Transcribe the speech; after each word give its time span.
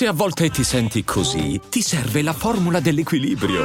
Se 0.00 0.06
a 0.06 0.14
volte 0.14 0.48
ti 0.48 0.64
senti 0.64 1.04
così, 1.04 1.60
ti 1.68 1.82
serve 1.82 2.22
la 2.22 2.32
formula 2.32 2.80
dell'equilibrio. 2.80 3.64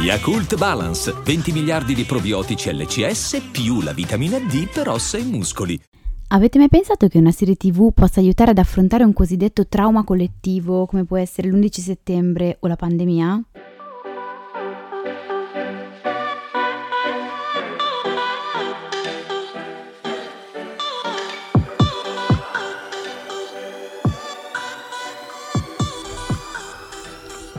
Yakult 0.00 0.56
Balance, 0.56 1.12
20 1.24 1.50
miliardi 1.50 1.92
di 1.92 2.04
probiotici 2.04 2.72
LCS 2.72 3.48
più 3.50 3.80
la 3.80 3.92
vitamina 3.92 4.38
D 4.38 4.68
per 4.72 4.90
ossa 4.90 5.18
e 5.18 5.24
muscoli. 5.24 5.76
Avete 6.28 6.56
mai 6.58 6.68
pensato 6.68 7.08
che 7.08 7.18
una 7.18 7.32
serie 7.32 7.56
TV 7.56 7.92
possa 7.92 8.20
aiutare 8.20 8.52
ad 8.52 8.58
affrontare 8.58 9.02
un 9.02 9.12
cosiddetto 9.12 9.66
trauma 9.66 10.04
collettivo 10.04 10.86
come 10.86 11.04
può 11.04 11.16
essere 11.16 11.48
l'11 11.48 11.80
settembre 11.80 12.58
o 12.60 12.68
la 12.68 12.76
pandemia? 12.76 13.42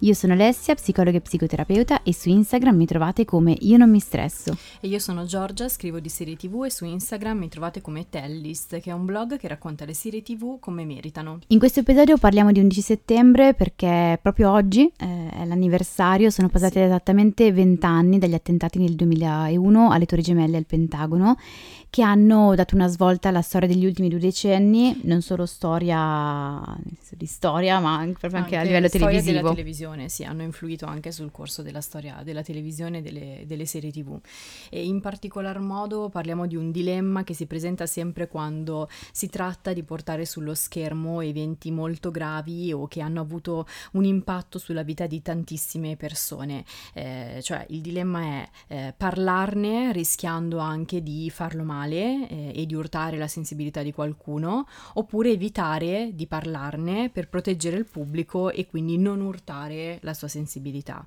Io 0.00 0.12
sono 0.12 0.34
Alessia, 0.34 0.74
psicologa 0.74 1.16
e 1.16 1.20
psicoterapeuta 1.22 2.02
e 2.02 2.12
su 2.12 2.28
Instagram 2.28 2.76
mi 2.76 2.84
trovate 2.84 3.24
come 3.24 3.56
Io 3.60 3.78
non 3.78 3.90
mi 3.90 3.98
stresso. 3.98 4.54
E 4.80 4.88
io 4.88 4.98
sono 4.98 5.24
Giorgia, 5.24 5.70
scrivo 5.70 6.00
di 6.00 6.10
serie 6.10 6.36
tv 6.36 6.64
e 6.64 6.70
su 6.70 6.84
Instagram 6.84 7.38
mi 7.38 7.48
trovate 7.48 7.80
come 7.80 8.06
Tellist, 8.10 8.78
che 8.80 8.90
è 8.90 8.92
un 8.92 9.06
blog 9.06 9.38
che 9.38 9.48
racconta 9.48 9.86
le 9.86 9.94
serie 9.94 10.22
tv 10.22 10.58
come 10.60 10.84
meritano. 10.84 11.38
In 11.46 11.58
questo 11.58 11.80
episodio 11.80 12.18
parliamo 12.18 12.52
di 12.52 12.60
11 12.60 12.80
settembre 12.82 13.54
perché 13.54 14.18
proprio 14.20 14.50
oggi 14.50 14.92
eh, 14.98 15.30
è 15.30 15.44
l'anniversario, 15.46 16.28
sono 16.28 16.50
passati 16.50 16.74
sì. 16.74 16.80
esattamente 16.80 17.50
20 17.50 17.86
anni 17.86 18.18
dagli 18.18 18.34
attentati 18.34 18.78
nel 18.78 18.94
2001 18.96 19.90
alle 19.90 20.04
Torri 20.04 20.22
Gemelle 20.22 20.58
al 20.58 20.66
Pentagono 20.66 21.38
che 21.88 22.02
hanno 22.02 22.54
dato 22.54 22.74
una 22.74 22.88
svolta 22.88 23.30
alla 23.30 23.40
storia 23.40 23.66
degli 23.66 23.86
ultimi 23.86 24.10
due 24.10 24.18
decenni, 24.18 25.00
non 25.04 25.22
solo 25.22 25.46
storia 25.46 26.60
di 27.12 27.24
storia, 27.24 27.80
ma 27.80 27.96
anche, 27.96 28.18
proprio 28.18 28.40
anche, 28.40 28.56
anche 28.56 28.68
a 28.68 28.80
livello 28.80 28.88
televisivo. 28.90 29.85
Televisione, 29.86 30.08
sì, 30.08 30.24
hanno 30.24 30.42
influito 30.42 30.86
anche 30.86 31.12
sul 31.12 31.30
corso 31.30 31.62
della 31.62 31.80
storia 31.80 32.22
della 32.24 32.42
televisione 32.42 32.98
e 32.98 33.02
delle, 33.02 33.44
delle 33.46 33.66
serie 33.66 33.90
tv. 33.90 34.18
E 34.70 34.84
in 34.84 35.00
particolar 35.00 35.60
modo 35.60 36.08
parliamo 36.08 36.46
di 36.46 36.56
un 36.56 36.70
dilemma 36.70 37.22
che 37.22 37.34
si 37.34 37.46
presenta 37.46 37.86
sempre 37.86 38.26
quando 38.26 38.88
si 39.12 39.28
tratta 39.28 39.72
di 39.72 39.82
portare 39.82 40.24
sullo 40.24 40.54
schermo 40.54 41.20
eventi 41.20 41.70
molto 41.70 42.10
gravi 42.10 42.72
o 42.72 42.86
che 42.88 43.00
hanno 43.00 43.20
avuto 43.20 43.66
un 43.92 44.04
impatto 44.04 44.58
sulla 44.58 44.82
vita 44.82 45.06
di 45.06 45.22
tantissime 45.22 45.96
persone. 45.96 46.64
Eh, 46.92 47.40
cioè 47.42 47.64
il 47.70 47.80
dilemma 47.80 48.22
è 48.22 48.48
eh, 48.68 48.94
parlarne 48.96 49.92
rischiando 49.92 50.58
anche 50.58 51.02
di 51.02 51.30
farlo 51.30 51.62
male 51.62 52.28
eh, 52.28 52.52
e 52.54 52.66
di 52.66 52.74
urtare 52.74 53.16
la 53.16 53.28
sensibilità 53.28 53.82
di 53.82 53.92
qualcuno, 53.92 54.66
oppure 54.94 55.30
evitare 55.30 56.10
di 56.14 56.26
parlarne 56.26 57.10
per 57.10 57.28
proteggere 57.28 57.76
il 57.76 57.86
pubblico 57.86 58.50
e 58.50 58.66
quindi 58.66 58.98
non 58.98 59.20
urtare 59.20 59.75
la 60.02 60.14
sua 60.14 60.28
sensibilità. 60.28 61.06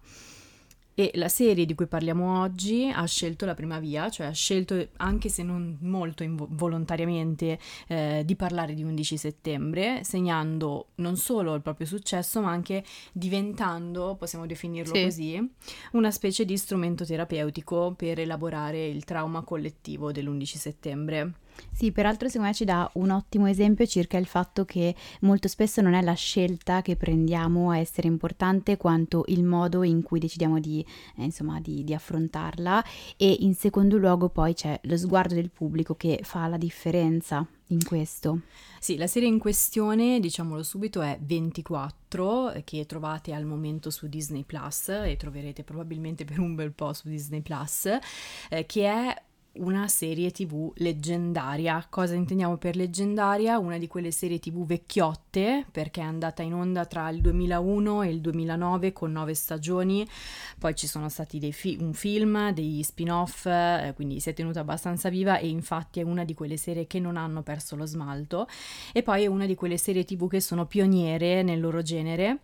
E 0.99 1.11
la 1.13 1.29
serie 1.29 1.65
di 1.65 1.75
cui 1.75 1.87
parliamo 1.87 2.41
oggi 2.41 2.91
ha 2.93 3.05
scelto 3.05 3.45
la 3.45 3.53
prima 3.53 3.79
via, 3.79 4.09
cioè 4.09 4.27
ha 4.27 4.31
scelto, 4.31 4.89
anche 4.97 5.29
se 5.29 5.43
non 5.43 5.77
molto 5.79 6.23
involontariamente, 6.23 7.57
eh, 7.87 8.23
di 8.25 8.35
parlare 8.35 8.73
di 8.73 8.83
11 8.83 9.15
settembre, 9.15 10.03
segnando 10.03 10.87
non 10.95 11.15
solo 11.15 11.55
il 11.55 11.61
proprio 11.61 11.87
successo, 11.87 12.41
ma 12.41 12.51
anche 12.51 12.83
diventando, 13.13 14.17
possiamo 14.19 14.45
definirlo 14.45 14.93
sì. 14.93 15.03
così, 15.03 15.51
una 15.93 16.11
specie 16.11 16.43
di 16.43 16.57
strumento 16.57 17.05
terapeutico 17.05 17.93
per 17.95 18.19
elaborare 18.19 18.85
il 18.85 19.05
trauma 19.05 19.41
collettivo 19.43 20.11
dell'11 20.11 20.43
settembre. 20.57 21.33
Sì, 21.71 21.91
peraltro 21.91 22.27
secondo 22.27 22.49
me 22.49 22.53
ci 22.53 22.65
dà 22.65 22.89
un 22.95 23.09
ottimo 23.09 23.47
esempio 23.47 23.85
circa 23.85 24.17
il 24.17 24.25
fatto 24.25 24.65
che 24.65 24.95
molto 25.21 25.47
spesso 25.47 25.81
non 25.81 25.93
è 25.93 26.01
la 26.01 26.13
scelta 26.13 26.81
che 26.81 26.95
prendiamo 26.95 27.71
a 27.71 27.77
essere 27.77 28.07
importante 28.07 28.77
quanto 28.77 29.23
il 29.27 29.43
modo 29.43 29.83
in 29.83 30.01
cui 30.03 30.19
decidiamo 30.19 30.59
di, 30.59 30.85
eh, 31.17 31.23
insomma, 31.23 31.59
di, 31.59 31.83
di 31.83 31.93
affrontarla 31.93 32.83
e 33.17 33.37
in 33.39 33.55
secondo 33.55 33.97
luogo 33.97 34.29
poi 34.29 34.53
c'è 34.53 34.79
lo 34.83 34.97
sguardo 34.97 35.35
del 35.35 35.49
pubblico 35.49 35.95
che 35.95 36.19
fa 36.23 36.47
la 36.47 36.57
differenza 36.57 37.45
in 37.69 37.83
questo. 37.83 38.41
Sì, 38.79 38.97
la 38.97 39.07
serie 39.07 39.27
in 39.27 39.39
questione, 39.39 40.19
diciamolo 40.19 40.63
subito, 40.63 41.01
è 41.01 41.17
24, 41.21 42.61
che 42.63 42.85
trovate 42.85 43.33
al 43.33 43.45
momento 43.45 43.89
su 43.89 44.07
Disney 44.07 44.43
Plus 44.43 44.89
e 44.89 45.15
troverete 45.17 45.63
probabilmente 45.63 46.25
per 46.25 46.39
un 46.39 46.55
bel 46.55 46.71
po' 46.71 46.93
su 46.93 47.09
Disney 47.09 47.41
Plus, 47.41 47.89
eh, 48.49 48.65
che 48.65 48.85
è 48.85 49.21
una 49.53 49.87
serie 49.87 50.31
tv 50.31 50.71
leggendaria. 50.75 51.85
Cosa 51.89 52.13
intendiamo 52.13 52.57
per 52.57 52.75
leggendaria? 52.75 53.57
Una 53.57 53.77
di 53.77 53.87
quelle 53.87 54.11
serie 54.11 54.39
tv 54.39 54.65
vecchiotte, 54.65 55.65
perché 55.71 56.01
è 56.01 56.03
andata 56.03 56.41
in 56.43 56.53
onda 56.53 56.85
tra 56.85 57.09
il 57.09 57.21
2001 57.21 58.03
e 58.03 58.09
il 58.09 58.21
2009 58.21 58.93
con 58.93 59.11
nove 59.11 59.33
stagioni, 59.33 60.07
poi 60.57 60.75
ci 60.75 60.87
sono 60.87 61.09
stati 61.09 61.51
fi- 61.51 61.77
un 61.79 61.93
film, 61.93 62.51
degli 62.51 62.83
spin-off, 62.83 63.45
eh, 63.47 63.93
quindi 63.95 64.19
si 64.19 64.29
è 64.29 64.33
tenuta 64.33 64.59
abbastanza 64.59 65.09
viva 65.09 65.39
e 65.39 65.47
infatti 65.47 65.99
è 65.99 66.03
una 66.03 66.23
di 66.23 66.33
quelle 66.33 66.57
serie 66.57 66.87
che 66.87 66.99
non 66.99 67.17
hanno 67.17 67.41
perso 67.41 67.75
lo 67.75 67.85
smalto 67.85 68.47
e 68.93 69.03
poi 69.03 69.23
è 69.23 69.27
una 69.27 69.45
di 69.45 69.55
quelle 69.55 69.77
serie 69.77 70.05
tv 70.05 70.29
che 70.29 70.41
sono 70.41 70.65
pioniere 70.65 71.43
nel 71.43 71.59
loro 71.59 71.81
genere 71.81 72.39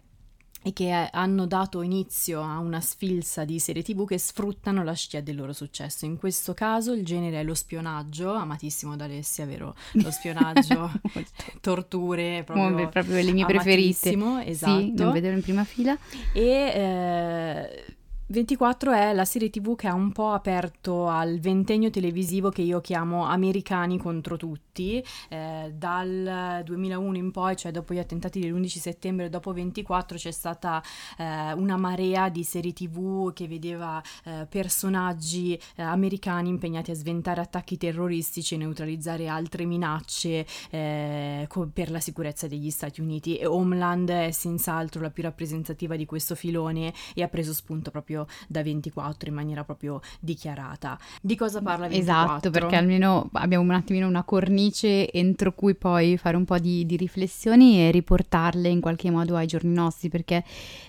e 0.66 0.74
che 0.74 0.90
hanno 1.12 1.46
dato 1.46 1.84
inizio 1.84 2.42
a 2.42 2.58
una 2.58 2.82
sfilza 2.82 3.46
di 3.46 3.60
serie 3.60 3.84
tv 3.84 4.08
che 4.08 4.18
sfruttano 4.18 4.84
la 4.84 4.94
scia 4.94 5.22
del 5.22 5.36
loro 5.36 5.54
successo. 5.54 6.06
In 6.06 6.18
questo 6.18 6.56
caso 6.56 6.92
il 6.92 7.06
genere 7.06 7.42
è 7.42 7.44
lo 7.44 7.54
spionaggio, 7.54 8.34
amatissimo 8.34 8.96
da 8.96 9.04
Alessia, 9.04 9.46
vero? 9.46 9.76
Lo 9.92 10.10
spionaggio, 10.10 10.92
torture, 11.62 12.42
proprio, 12.44 12.90
proprio 12.90 13.22
le 13.22 13.32
mie 13.32 13.46
preferite. 13.46 14.18
Esatto. 14.44 14.80
Sì, 14.80 14.94
non 14.96 15.12
vedevo 15.12 15.36
in 15.36 15.44
prima 15.44 15.64
fila. 15.64 15.96
E... 16.34 16.42
Eh, 16.42 17.95
24 18.28 18.92
è 18.92 19.14
la 19.14 19.24
serie 19.24 19.52
tv 19.52 19.76
che 19.76 19.88
ha 19.88 19.94
un 19.94 20.12
po' 20.12 20.32
aperto 20.32 21.08
al 21.08 21.38
ventennio 21.38 21.92
televisivo 21.92 22.50
che 22.50 22.64
io 22.64 22.82
chiamo 22.82 23.26
Americani 23.26 24.00
contro 24.00 24.36
tutti, 24.36 25.04
eh, 25.30 25.72
dal 25.72 26.64
2001 26.66 27.18
in 27.18 27.30
poi, 27.30 27.56
cioè 27.56 27.72
dopo 27.72 27.94
gli 27.94 28.00
attentati 28.00 28.40
dell'11 28.40 28.80
settembre, 28.80 29.30
dopo 29.30 29.54
24 29.54 30.18
c'è 30.18 30.32
stata 30.32 30.82
eh, 31.20 31.54
una 31.54 31.78
marea 31.78 32.30
di 32.30 32.44
serie 32.44 32.74
tv 32.74 33.32
che 33.32 33.48
vedeva 33.48 34.02
eh, 34.24 34.48
personaggi 34.50 35.54
eh, 35.76 35.84
americani 35.84 36.50
impegnati 36.50 36.90
a 36.90 36.96
sventare 36.96 37.42
attacchi 37.42 37.78
terroristici 37.78 38.56
e 38.56 38.58
neutralizzare 38.58 39.28
altre 39.28 39.66
minacce 39.66 40.48
eh, 40.72 41.46
co- 41.48 41.70
per 41.72 41.92
la 41.92 42.00
sicurezza 42.00 42.48
degli 42.48 42.72
Stati 42.72 43.02
Uniti. 43.02 43.38
E 43.38 43.46
Homeland 43.46 44.10
è 44.10 44.32
senz'altro 44.32 45.00
la 45.00 45.12
più 45.12 45.22
rappresentativa 45.22 45.96
di 45.96 46.08
questo 46.08 46.34
filone 46.34 46.92
e 47.14 47.22
ha 47.22 47.28
preso 47.28 47.54
spunto 47.54 47.92
proprio 47.92 48.14
proprio 48.16 48.28
da 48.48 48.64
24 48.64 49.30
in 49.30 49.36
maniera 49.36 49.64
proprio 49.64 50.00
dichiarata. 50.20 50.98
Di 51.22 51.36
cosa 51.36 51.62
parla 51.62 51.88
24? 51.88 52.24
Esatto, 52.24 52.50
perché 52.50 52.76
almeno 52.76 53.30
abbiamo 53.34 53.64
un 53.64 53.72
attimino 53.72 54.08
una 54.08 54.24
cornice 54.24 55.12
entro 55.12 55.54
cui 55.54 55.76
poi 55.76 56.18
fare 56.18 56.38
un 56.38 56.46
po' 56.46 56.58
di, 56.58 56.86
di 56.86 56.96
riflessioni 56.96 57.80
e 57.80 57.92
riportarle 57.92 58.70
in 58.70 58.80
qualche 58.80 59.12
modo 59.12 59.36
ai 59.36 59.48
giorni 59.48 59.74
nostri, 59.74 60.10
perché 60.10 60.44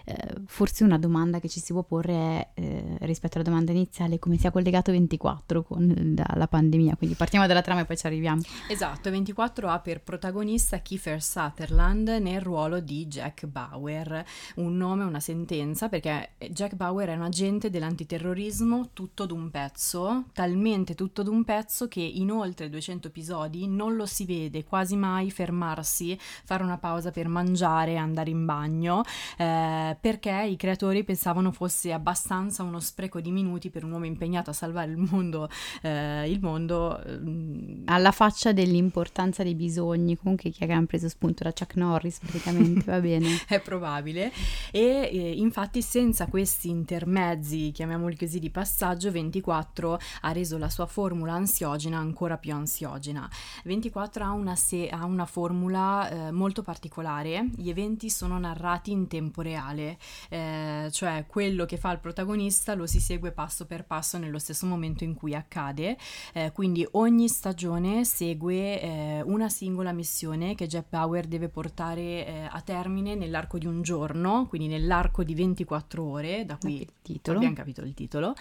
eh, 0.05 0.17
forse 0.47 0.85
una 0.85 0.99
domanda 0.99 1.41
che 1.41 1.49
ci 1.49 1.61
si 1.61 1.73
può 1.73 1.83
porre 1.83 2.15
è 2.15 2.49
eh, 2.55 2.97
rispetto 3.01 3.39
alla 3.39 3.49
domanda 3.49 3.73
iniziale 3.73 4.19
come 4.19 4.37
sia 4.37 4.51
collegato 4.51 4.93
24 4.93 5.63
con 5.63 6.15
la, 6.17 6.35
la, 6.37 6.47
pandemia, 6.47 6.97
quindi 6.97 7.17
partiamo 7.17 7.47
dalla 7.47 7.63
trama 7.63 7.81
e 7.81 7.85
poi 7.85 7.97
ci 7.97 8.07
arriviamo. 8.07 8.43
Esatto, 8.69 9.11
24 9.11 9.69
ha 9.69 9.79
per 9.81 10.03
protagonista 10.03 10.79
Kiefer 10.79 11.23
Sutherland 11.23 12.09
nel 12.09 12.41
ruolo 12.41 12.81
di 12.81 13.07
Jack 13.07 13.47
Bauer, 13.47 14.25
un 14.57 14.77
nome, 14.77 15.05
una 15.05 15.21
sentenza, 15.21 15.89
perché 15.89 16.31
Jack 16.51 16.75
Bauer 16.75 17.09
è 17.09 17.16
un 17.17 17.23
agente 17.23 17.71
dell'antiterrorismo 17.71 18.91
tutto 18.93 19.27
d'un 19.27 19.51
pezzo, 19.51 20.25
talmente 20.33 20.95
tutto 20.95 21.23
d'un 21.23 21.45
pezzo 21.45 21.89
che 21.89 22.01
in 22.01 22.31
oltre 22.31 22.69
200 22.69 23.09
episodi 23.09 23.67
non 23.67 23.97
lo 23.97 24.07
si 24.07 24.25
vede 24.25 24.65
quasi 24.65 24.97
mai 24.97 25.31
fermarsi, 25.31 26.19
fare 26.19 26.63
una 26.63 26.79
pausa 26.79 27.11
per 27.11 27.29
mangiare, 27.29 27.97
andare 27.97 28.31
in 28.31 28.45
bagno, 28.45 29.03
eh, 29.39 29.97
perché 30.01 30.47
i 30.49 30.57
creatori 30.57 31.05
pensavano 31.05 31.53
fosse 31.53 31.93
abbastanza 31.93 32.63
uno 32.63 32.81
spreco 32.81 33.21
di 33.21 33.31
minuti 33.31 33.71
per 33.71 33.85
un 33.85 33.93
uomo 33.93 34.07
impegnato 34.07 34.51
a 34.51 34.53
salvare 34.53 34.91
il 34.91 34.99
mondo, 34.99 35.49
eh, 35.83 36.31
il 36.31 36.41
mondo 36.41 37.03
eh, 37.03 37.83
alla 37.87 38.13
faccia 38.13 38.53
dell'importanza 38.53 39.43
dei 39.43 39.55
bisogni, 39.55 40.17
comunque 40.17 40.51
chi 40.51 40.65
ha 40.65 40.85
preso 40.87 41.09
spunto? 41.09 41.45
Da 41.45 41.53
Chuck 41.53 41.77
Norris 41.77 42.19
praticamente, 42.19 42.85
va 42.91 43.01
bene. 43.01 43.29
È 43.47 43.61
probabile. 43.61 44.33
E 44.71 45.09
eh, 45.13 45.33
infatti 45.37 45.83
senza 45.83 46.27
questi 46.27 46.69
interventi 46.69 47.05
mezzi, 47.07 47.71
chiamiamoli 47.73 48.17
così, 48.17 48.39
di 48.39 48.51
passaggio, 48.51 49.11
24 49.11 49.99
ha 50.23 50.33
reso 50.33 50.59
la 50.59 50.69
sua 50.69 50.87
formula 50.87 51.33
ansiogena 51.33 51.99
ancora 51.99 52.37
più 52.39 52.53
ansiogena. 52.53 53.29
24 53.65 54.25
ha 54.25 54.31
una, 54.33 54.55
se- 54.57 54.89
ha 54.89 55.05
una 55.05 55.27
formula 55.27 56.09
eh, 56.09 56.31
molto 56.31 56.63
particolare, 56.63 57.49
gli 57.57 57.69
eventi 57.69 58.11
sono 58.11 58.39
narrati 58.39 58.91
in 58.91 59.09
tempo 59.09 59.43
reale, 59.43 59.99
eh, 60.29 60.89
cioè 60.91 61.25
quello 61.27 61.65
che 61.65 61.77
fa 61.77 61.93
il 61.93 61.99
protagonista 61.99 62.75
lo 62.75 62.87
si 62.87 63.01
segue 63.01 63.33
passo 63.33 63.67
per 63.67 63.85
passo 63.85 64.19
nello 64.19 64.39
stesso 64.39 64.67
momento 64.67 65.05
in 65.05 65.15
cui 65.15 65.35
accade, 65.35 65.97
eh, 66.33 66.53
quindi 66.53 66.87
ogni 66.93 67.29
stagione 67.29 68.05
segue 68.05 68.81
eh, 68.81 69.23
una 69.23 69.49
singola 69.49 69.93
missione 69.93 70.55
che 70.55 70.67
Jeff 70.67 70.89
Bauer 70.89 71.27
deve 71.27 71.49
portare 71.49 72.27
eh, 72.27 72.49
a 72.51 72.61
termine 72.61 73.15
nell'arco 73.15 73.59
di 73.59 73.67
un 73.67 73.83
giorno, 73.83 74.47
quindi 74.47 74.69
nell'arco 74.69 75.23
di 75.23 75.35
24 75.35 76.03
ore, 76.03 76.45
da 76.45 76.57
qui 76.57 76.87
titolo. 77.03 77.39
abbiamo 77.39 77.55
capito 77.55 77.83
il 77.83 77.95
titolo, 77.95 78.35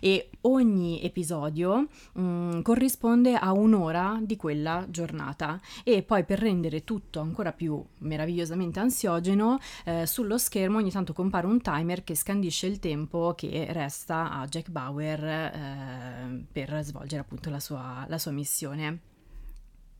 e 0.00 0.30
ogni 0.42 1.02
episodio 1.02 1.88
mh, 2.12 2.20
mm, 2.22 2.60
corrisponde 2.62 3.34
a 3.34 3.52
un'ora 3.52 4.18
di 4.22 4.36
quella 4.36 4.86
giornata 4.88 5.60
e 5.84 6.02
poi 6.02 6.24
per 6.24 6.38
rendere 6.38 6.84
tutto 6.84 7.20
ancora 7.20 7.52
più 7.52 7.82
meravigliosamente 7.98 8.80
ansiogeno, 8.80 9.58
eh, 9.84 10.06
sullo 10.06 10.38
schermo 10.38 10.78
ogni 10.78 10.90
tanto 10.90 11.12
compare 11.12 11.46
un 11.46 11.60
timer 11.60 12.04
che 12.04 12.14
scandisce 12.14 12.66
il 12.66 12.78
tempo 12.78 13.34
che 13.36 13.66
resta 13.70 14.30
a 14.30 14.46
Jack 14.46 14.70
Bauer 14.70 15.24
eh, 15.24 16.44
per 16.50 16.80
svolgere 16.82 17.22
appunto 17.22 17.50
la 17.50 17.60
sua, 17.60 18.04
la 18.08 18.18
sua 18.18 18.32
missione. 18.32 19.00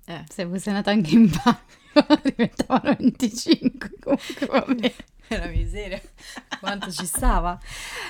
Eh. 0.08 0.24
Se 0.28 0.46
fosse 0.46 0.68
andata 0.68 0.92
anche 0.92 1.14
in 1.14 1.28
bagno 1.28 2.20
diventavano 2.22 2.94
25 2.96 3.90
comunque 3.98 4.46
vabbè. 4.46 4.94
la 5.38 5.46
miseria, 5.46 6.00
quanto 6.60 6.90
ci 6.90 7.06
stava. 7.06 7.58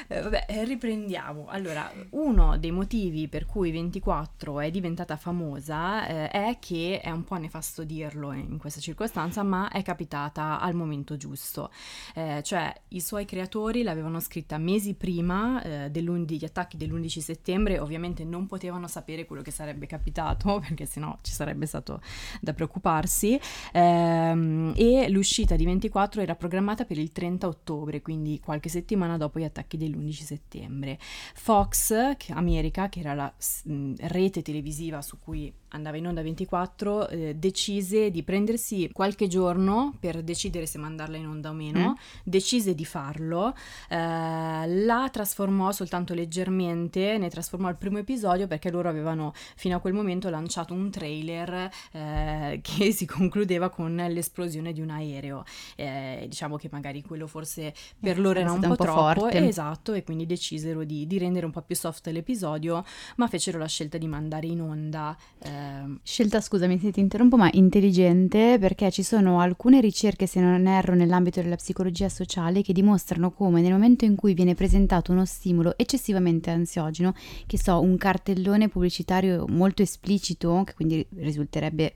Eh, 0.08 0.20
vabbè, 0.20 0.46
eh, 0.48 0.64
riprendiamo. 0.64 1.46
Allora, 1.48 1.90
uno 2.10 2.58
dei 2.58 2.70
motivi 2.70 3.28
per 3.28 3.46
cui 3.46 3.70
24 3.70 4.60
è 4.60 4.70
diventata 4.70 5.16
famosa 5.16 6.06
eh, 6.06 6.28
è 6.28 6.56
che 6.60 7.00
è 7.02 7.10
un 7.10 7.24
po' 7.24 7.36
nefasto 7.36 7.84
dirlo 7.84 8.32
in 8.32 8.58
questa 8.58 8.80
circostanza, 8.80 9.42
ma 9.42 9.70
è 9.70 9.82
capitata 9.82 10.60
al 10.60 10.74
momento 10.74 11.16
giusto. 11.16 11.70
Eh, 12.14 12.42
cioè, 12.42 12.72
i 12.88 13.00
suoi 13.00 13.24
creatori 13.24 13.82
l'avevano 13.82 14.20
scritta 14.20 14.58
mesi 14.58 14.94
prima 14.94 15.62
eh, 15.62 15.90
degli 15.90 16.44
attacchi 16.44 16.76
dell'11 16.76 17.18
settembre, 17.18 17.78
ovviamente 17.78 18.24
non 18.24 18.46
potevano 18.46 18.88
sapere 18.88 19.24
quello 19.24 19.42
che 19.42 19.50
sarebbe 19.50 19.86
capitato, 19.86 20.60
perché 20.66 20.84
sennò 20.84 21.16
ci 21.22 21.32
sarebbe 21.32 21.66
stato 21.66 22.00
da 22.40 22.52
preoccuparsi. 22.52 23.40
Ehm, 23.72 24.74
e 24.76 25.08
l'uscita 25.08 25.56
di 25.56 25.64
24 25.64 26.20
era 26.20 26.34
programmata 26.34 26.84
per 26.84 26.98
il 26.98 27.05
il 27.06 27.12
30 27.12 27.46
ottobre, 27.46 28.02
quindi 28.02 28.40
qualche 28.40 28.68
settimana 28.68 29.16
dopo 29.16 29.38
gli 29.38 29.44
attacchi 29.44 29.76
dell'11 29.76 30.10
settembre. 30.12 30.98
Fox, 31.34 31.92
America, 32.30 32.88
che 32.88 33.00
era 33.00 33.14
la 33.14 33.32
mh, 33.64 33.94
rete 34.00 34.42
televisiva 34.42 35.00
su 35.02 35.18
cui 35.18 35.52
andava 35.70 35.96
in 35.96 36.06
onda 36.06 36.22
24, 36.22 37.08
eh, 37.08 37.34
decise 37.36 38.10
di 38.10 38.22
prendersi 38.22 38.90
qualche 38.92 39.28
giorno 39.28 39.94
per 40.00 40.22
decidere 40.22 40.66
se 40.66 40.78
mandarla 40.78 41.16
in 41.16 41.26
onda 41.26 41.50
o 41.50 41.52
meno, 41.52 41.90
mm. 41.90 42.20
decise 42.24 42.74
di 42.74 42.84
farlo, 42.84 43.54
eh, 43.88 43.96
la 43.96 45.08
trasformò 45.12 45.70
soltanto 45.72 46.14
leggermente, 46.14 47.18
ne 47.18 47.28
trasformò 47.28 47.68
il 47.68 47.76
primo 47.76 47.98
episodio 47.98 48.46
perché 48.46 48.70
loro 48.70 48.88
avevano 48.88 49.32
fino 49.54 49.76
a 49.76 49.80
quel 49.80 49.92
momento 49.92 50.30
lanciato 50.30 50.74
un 50.74 50.90
trailer 50.90 51.70
eh, 51.92 52.60
che 52.64 52.92
si 52.92 53.06
concludeva 53.06 53.68
con 53.68 53.94
l'esplosione 53.94 54.72
di 54.72 54.80
un 54.80 54.90
aereo. 54.90 55.44
Eh, 55.76 56.26
diciamo 56.28 56.56
che 56.56 56.68
magari 56.70 56.95
quello 57.02 57.26
forse 57.26 57.75
per 57.98 58.19
loro 58.19 58.38
era 58.38 58.52
un 58.52 58.60
po', 58.60 58.69
un 58.69 58.76
po 58.76 58.84
troppo, 58.84 59.20
forte. 59.20 59.46
esatto, 59.46 59.93
e 59.93 60.02
quindi 60.02 60.26
decisero 60.26 60.84
di, 60.84 61.06
di, 61.06 61.19
rendere 61.19 61.46
un 61.46 61.52
po' 61.52 61.62
più 61.62 61.75
soft 61.75 62.06
l'episodio, 62.08 62.84
ma 63.16 63.26
fecero 63.28 63.58
la 63.58 63.66
scelta 63.66 63.98
di 63.98 64.06
mandare 64.06 64.46
in 64.46 64.60
onda 64.60 65.16
eh, 65.38 65.56
Ehm, 65.56 66.00
Scelta, 66.02 66.40
scusami 66.40 66.78
se 66.78 66.90
ti 66.90 67.00
interrompo, 67.00 67.37
ma 67.37 67.48
intelligente 67.52 68.58
perché 68.58 68.90
ci 68.90 69.02
sono 69.02 69.40
alcune 69.40 69.81
ricerche, 69.81 70.26
se 70.26 70.40
non 70.40 70.66
erro, 70.66 70.94
nell'ambito 70.94 71.40
della 71.40 71.56
psicologia 71.56 72.08
sociale 72.08 72.62
che 72.62 72.72
dimostrano 72.72 73.32
come 73.32 73.60
nel 73.60 73.72
momento 73.72 74.04
in 74.04 74.14
cui 74.14 74.34
viene 74.34 74.54
presentato 74.54 75.12
uno 75.12 75.25
stimolo 75.25 75.76
eccessivamente 75.76 76.50
ansiogeno, 76.50 77.14
che 77.46 77.58
so, 77.58 77.81
un 77.81 77.96
cartellone 77.96 78.69
pubblicitario 78.69 79.44
molto 79.49 79.82
esplicito, 79.82 80.62
che 80.64 80.75
quindi 80.75 81.06
risulterebbe 81.16 81.92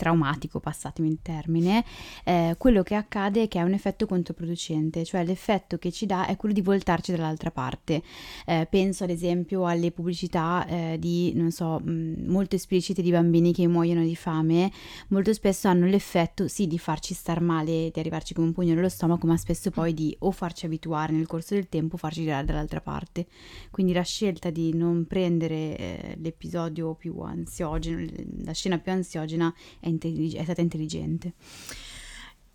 traumatico, 0.00 0.60
passatemi 0.60 1.08
il 1.08 1.18
termine, 1.20 1.84
eh, 2.24 2.54
quello 2.56 2.82
che 2.82 2.94
accade 2.94 3.42
è 3.42 3.48
che 3.48 3.58
ha 3.58 3.64
un 3.64 3.74
effetto 3.74 4.06
controproducente, 4.06 5.04
cioè 5.04 5.22
l'effetto 5.24 5.76
che 5.76 5.92
ci 5.92 6.06
dà 6.06 6.26
è 6.26 6.36
quello 6.36 6.54
di 6.54 6.62
voltarci 6.62 7.12
dall'altra 7.12 7.50
parte. 7.50 8.02
Eh, 8.46 8.66
penso 8.70 9.04
ad 9.04 9.10
esempio 9.10 9.66
alle 9.66 9.90
pubblicità 9.90 10.66
eh, 10.66 10.96
di, 10.98 11.34
non 11.34 11.50
so, 11.50 11.80
mh, 11.80 12.24
molto 12.28 12.56
esplicite 12.56 13.02
di 13.02 13.10
bambini 13.10 13.52
che 13.52 13.66
muoiono 13.66 14.02
di 14.02 14.16
fame, 14.16 14.72
molto 15.08 15.34
spesso 15.34 15.68
hanno 15.68 15.84
l'effetto 15.84 16.48
sì 16.48 16.66
di 16.66 16.78
farci 16.78 17.12
star 17.12 17.42
male, 17.42 17.90
di 17.92 18.00
arrivarci 18.00 18.32
come 18.32 18.46
un 18.46 18.54
pugno 18.54 18.72
nello 18.72 18.88
stomaco, 18.88 19.26
ma 19.26 19.36
spesso 19.36 19.70
poi 19.70 19.92
di 19.92 20.16
o 20.20 20.30
farci 20.30 20.64
abituare 20.64 21.12
nel 21.12 21.26
corso 21.26 21.52
del 21.52 21.68
tempo 21.68 21.96
o 21.96 21.98
farci 21.98 22.22
girare 22.22 22.46
dall'altra 22.46 22.80
parte. 22.80 23.26
Quindi 23.70 23.92
la 23.92 24.00
scelta 24.00 24.48
di 24.48 24.74
non 24.74 25.04
prendere 25.06 25.76
eh, 25.76 26.16
l'episodio 26.18 26.94
più 26.94 27.20
ansiogeno, 27.20 28.02
la 28.44 28.52
scena 28.52 28.78
più 28.78 28.92
ansiogena 28.92 29.52
è 29.78 29.88
intellig- 29.90 30.36
è 30.36 30.42
stata 30.44 30.60
intelligente. 30.60 31.34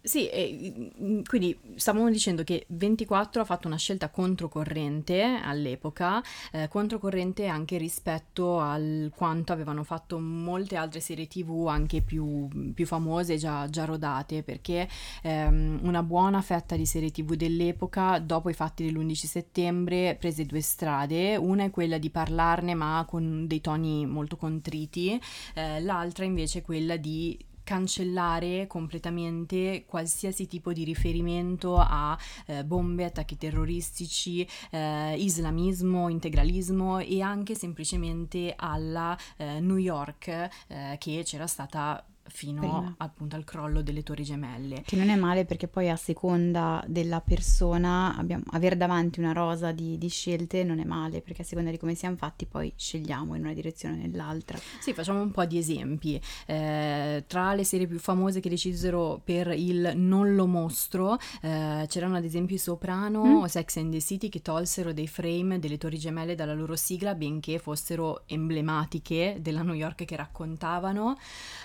Sì, 0.06 0.28
e, 0.28 0.92
mm, 1.02 1.22
quindi 1.24 1.58
stavamo 1.78 2.12
dicendo 2.12 2.44
che 2.44 2.66
24 2.70 3.42
ha 3.42 3.44
fatto 3.46 3.66
una 3.68 3.76
scelta 3.78 4.10
controcorrente 4.10 5.24
all'epoca, 5.44 6.22
eh, 6.52 6.68
controcorrente 6.68 7.48
anche 7.48 7.80
rispetto 7.80 8.60
al 8.60 9.12
quanto 9.16 9.52
avevano 9.52 9.84
fatto 9.84 10.20
molte 10.20 10.76
altre 10.76 11.00
serie 11.00 11.26
tv 11.26 11.66
anche 11.70 12.04
più, 12.04 12.48
più 12.76 12.86
famose, 12.86 13.38
già, 13.38 13.68
già, 13.68 13.86
rodate, 13.86 14.44
perché 14.44 14.88
ehm, 15.24 15.80
una 15.82 16.04
buona 16.04 16.44
fetta 16.44 16.76
di 16.76 16.86
serie 16.86 17.10
tv 17.10 17.34
dell'epoca, 17.34 18.20
dopo 18.20 18.52
i 18.52 18.54
fatti 18.54 18.86
dell'11 18.86 19.26
settembre, 19.26 20.16
prese 20.20 20.46
due 20.46 20.62
strade, 20.62 21.36
una 21.36 21.64
è 21.64 21.72
quella 21.72 21.98
di 21.98 22.12
parlarne 22.12 22.76
ma 22.76 23.04
con 23.10 23.48
dei 23.48 23.60
toni 23.60 24.06
molto 24.06 24.38
contriti, 24.38 25.20
eh, 25.56 25.82
l'altra 25.82 26.26
invece 26.26 26.60
è 26.60 26.62
quella 26.62 26.96
di 26.96 27.54
cancellare 27.66 28.68
completamente 28.68 29.84
qualsiasi 29.86 30.48
tipo 30.48 30.72
di 30.72 30.86
riferimento 30.86 31.76
a 31.78 32.18
eh, 32.46 32.64
bombe, 32.64 33.04
attacchi 33.04 33.36
terroristici, 33.36 34.48
eh, 34.72 35.16
islamismo, 35.18 36.08
integralismo 36.08 37.00
e 37.00 37.20
anche 37.20 37.56
semplicemente 37.56 38.54
alla 38.56 39.18
eh, 39.36 39.60
New 39.60 39.76
York 39.76 40.28
eh, 40.28 40.96
che 40.98 41.24
c'era 41.26 41.48
stata 41.48 42.02
fino 42.28 42.60
Prima. 42.60 42.96
appunto 42.98 43.36
al 43.36 43.44
crollo 43.44 43.82
delle 43.82 44.04
torri 44.04 44.24
gemelle. 44.24 44.82
Che 44.86 44.96
non 44.96 45.10
è 45.10 45.16
male 45.16 45.46
perché 45.46 45.68
poi 45.68 45.90
a 45.90 45.96
seconda 45.96 46.84
della 46.88 47.22
persona 47.22 48.16
abbiamo, 48.18 48.44
avere 48.52 48.78
davanti 48.78 49.20
una 49.20 49.32
rosa 49.32 49.72
di, 49.72 49.98
di, 49.98 50.10
scelte 50.10 50.64
non 50.64 50.80
è 50.80 50.84
male 50.84 51.22
perché 51.22 51.44
a 51.44 51.46
seconda 51.46 51.70
di 51.72 51.78
come 51.78 51.96
siamo 51.96 52.16
fatti 52.16 52.46
poi 52.46 52.74
scegliamo 52.76 53.36
in 53.36 53.44
una 53.44 53.54
direzione 53.54 53.96
o 53.96 53.98
nell'altra. 53.98 54.58
Sì, 54.80 54.94
facciamo 54.94 55.22
un 55.22 55.32
po' 55.32 55.46
di 55.46 55.58
esempi. 55.58 56.20
Eh, 56.46 57.24
tra 57.28 57.54
le 57.54 57.64
serie 57.64 57.88
più 57.88 58.00
famose 58.00 58.40
che 58.40 58.50
decisero 58.50 59.22
per 59.24 59.48
il 59.56 59.94
non 59.96 60.36
lo 60.36 60.48
mostro 60.48 61.18
eh, 61.42 61.86
c'erano 61.88 62.16
ad 62.16 62.24
esempio 62.24 62.56
i 62.56 62.60
Soprano 62.60 63.24
mm. 63.24 63.36
o 63.36 63.48
Sex 63.48 63.78
and 63.78 63.92
the 63.92 64.02
City 64.02 64.30
che 64.30 64.42
tolsero 64.42 64.94
dei 64.94 65.08
frame 65.08 65.60
delle 65.60 65.78
torri 65.78 65.98
gemelle 65.98 66.36
dalla 66.36 66.54
loro 66.54 66.76
sigla 66.76 67.14
benché 67.16 67.60
fossero 67.60 68.24
emblematiche 68.26 69.38
della 69.40 69.62
New 69.62 69.74
York 69.74 70.06
che 70.06 70.16
raccontavano 70.16 71.18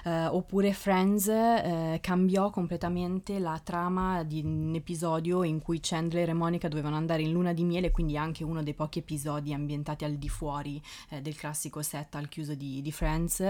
eh, 0.04 0.26
Oppure 0.26 0.49
Friends 0.72 1.28
eh, 1.28 1.98
cambiò 2.02 2.50
completamente 2.50 3.38
la 3.38 3.60
trama 3.62 4.24
di 4.24 4.42
un 4.44 4.74
episodio 4.74 5.44
in 5.44 5.62
cui 5.62 5.78
Chandler 5.80 6.28
e 6.28 6.32
Monica 6.32 6.66
dovevano 6.66 6.96
andare 6.96 7.22
in 7.22 7.30
luna 7.30 7.52
di 7.52 7.62
miele, 7.62 7.92
quindi 7.92 8.16
anche 8.16 8.42
uno 8.42 8.60
dei 8.64 8.74
pochi 8.74 8.98
episodi 8.98 9.54
ambientati 9.54 10.04
al 10.04 10.16
di 10.16 10.28
fuori 10.28 10.82
eh, 11.10 11.20
del 11.20 11.36
classico 11.36 11.82
set 11.82 12.16
al 12.16 12.28
chiuso 12.28 12.54
di, 12.56 12.82
di 12.82 12.90
Friends. 12.90 13.40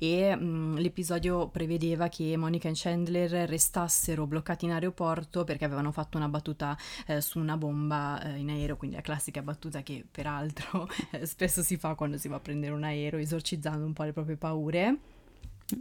E 0.00 0.34
mh, 0.34 0.44
mm, 0.44 0.76
l'episodio 0.78 1.46
prevedeva 1.46 2.08
che 2.08 2.36
Monica 2.36 2.68
e 2.68 2.72
Chandler 2.74 3.48
restassero 3.48 4.26
bloccati 4.26 4.64
in 4.64 4.72
aeroporto 4.72 5.44
perché 5.44 5.64
avevano 5.64 5.92
fatto 5.92 6.16
una 6.16 6.28
battuta 6.28 6.76
eh, 7.06 7.20
su 7.20 7.38
una 7.38 7.56
bomba 7.56 8.20
eh, 8.20 8.36
in 8.36 8.50
aereo, 8.50 8.76
quindi 8.76 8.96
la 8.96 9.02
classica 9.02 9.42
battuta 9.42 9.82
che 9.82 10.04
peraltro 10.10 10.88
spesso 11.22 11.62
si 11.62 11.76
fa 11.76 11.94
quando 11.94 12.18
si 12.18 12.26
va 12.26 12.36
a 12.36 12.40
prendere 12.40 12.72
un 12.72 12.82
aereo, 12.82 13.20
esorcizzando 13.20 13.86
un 13.86 13.92
po' 13.92 14.02
le 14.02 14.12
proprie 14.12 14.36
paure. 14.36 15.17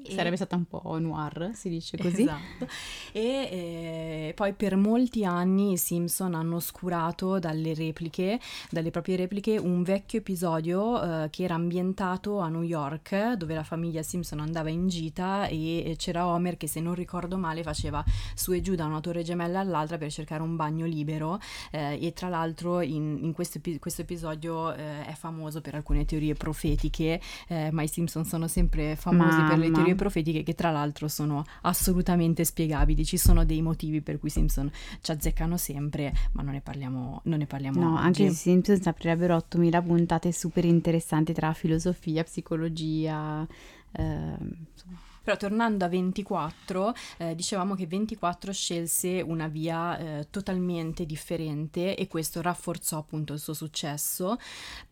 E... 0.03 0.12
Sarebbe 0.12 0.36
stata 0.36 0.56
un 0.56 0.65
po' 0.65 0.98
noir, 1.00 1.51
si 1.53 1.70
dice 1.70 1.98
così. 1.98 2.24
Esatto. 2.24 2.67
E 3.13 3.22
eh, 3.22 4.34
poi 4.36 4.53
per 4.53 4.75
molti 4.75 5.24
anni 5.24 5.74
i 5.74 5.77
Simpson 5.77 6.36
hanno 6.36 6.58
oscurato 6.58 7.39
dalle 7.39 7.74
repliche, 7.74 8.39
dalle 8.70 8.91
proprie 8.91 9.15
repliche, 9.15 9.58
un 9.58 9.84
vecchio 9.84 10.20
episodio 10.20 11.24
eh, 11.24 11.29
che 11.29 11.44
era 11.44 11.56
ambientato 11.56 12.39
a 12.39 12.50
New 12.50 12.63
York, 12.63 13.34
dove 13.34 13.53
la 13.53 13.63
famiglia 13.63 14.03
Simpson 14.03 14.39
andava 14.39 14.70
in 14.70 14.88
gita 14.88 15.48
e 15.48 15.96
c'era 15.98 16.27
Homer 16.27 16.58
che 16.58 16.67
se 16.67 16.82
non 16.82 16.94
ricordo 16.94 17.38
male 17.38 17.63
faceva 17.63 18.03
su 18.36 18.53
e 18.53 18.62
giù 18.62 18.75
da 18.75 18.86
una 18.86 19.00
torre 19.00 19.24
gemella 19.24 19.60
all'altra 19.62 19.98
per 19.98 20.12
cercare 20.12 20.41
un 20.41 20.56
bagno 20.56 20.86
libero 20.86 21.39
eh, 21.72 21.98
e 22.01 22.13
tra 22.13 22.27
l'altro 22.27 22.82
in, 22.82 23.20
in 23.22 23.32
questo, 23.34 23.60
questo, 23.79 24.01
episodio 24.01 24.74
eh, 24.74 25.06
è 25.06 25.13
famoso 25.13 25.62
per 25.62 25.75
alcune 25.75 26.06
teorie 26.06 26.34
profetiche, 26.34 27.22
eh, 27.48 27.72
ma 27.72 27.82
i 27.84 27.88
Simpson 27.88 28.25
sono 28.25 28.48
sempre 28.48 28.96
famosi 28.96 29.38
Mamma. 29.38 29.50
per 29.50 29.58
le 29.58 29.76
teorie 29.77 29.96
profetiche 29.96 30.43
che 30.43 30.53
tra 30.53 30.72
l'altro 30.72 31.07
sono 31.07 31.43
assolutamente 31.62 32.43
spiegabili. 32.43 33.05
Ci 33.05 33.17
sono 33.17 33.46
dei 33.46 33.62
motivi 33.62 34.01
per 34.01 34.19
cui 34.19 34.29
i 34.29 34.31
Simpson 34.31 34.69
ci 35.01 35.12
azzeccano 35.12 35.57
sempre, 35.57 36.13
ma 36.34 36.41
non 36.43 36.53
ne 36.53 36.62
parliamo, 36.62 37.22
non 37.24 37.39
ne 37.39 37.46
parliamo 37.46 37.81
no, 37.81 37.93
oggi. 37.93 38.03
anche 38.03 38.24
i 38.24 38.31
Simpson 38.31 38.79
aprirebbero 38.84 39.36
8000 39.36 39.81
puntate 39.81 40.31
super 40.31 40.65
interessanti 40.65 41.34
tra 41.34 41.53
filosofia, 41.53 42.24
psicologia, 42.24 43.46
eh, 43.91 44.03
insomma 44.03 45.06
però 45.27 45.36
tornando 45.36 45.84
a 45.84 45.89
24, 45.89 46.93
eh, 47.17 47.36
dicevamo 47.36 47.75
che 47.75 47.86
24 47.86 48.53
scelse 48.53 49.19
una 49.19 49.50
via 49.50 49.98
eh, 49.98 50.27
totalmente 50.29 51.05
differente 51.05 51.98
e 51.98 52.07
questo 52.07 52.41
rafforzò 52.41 53.00
appunto 53.00 53.34
il 53.34 53.39
suo 53.39 53.53
successo. 53.53 54.38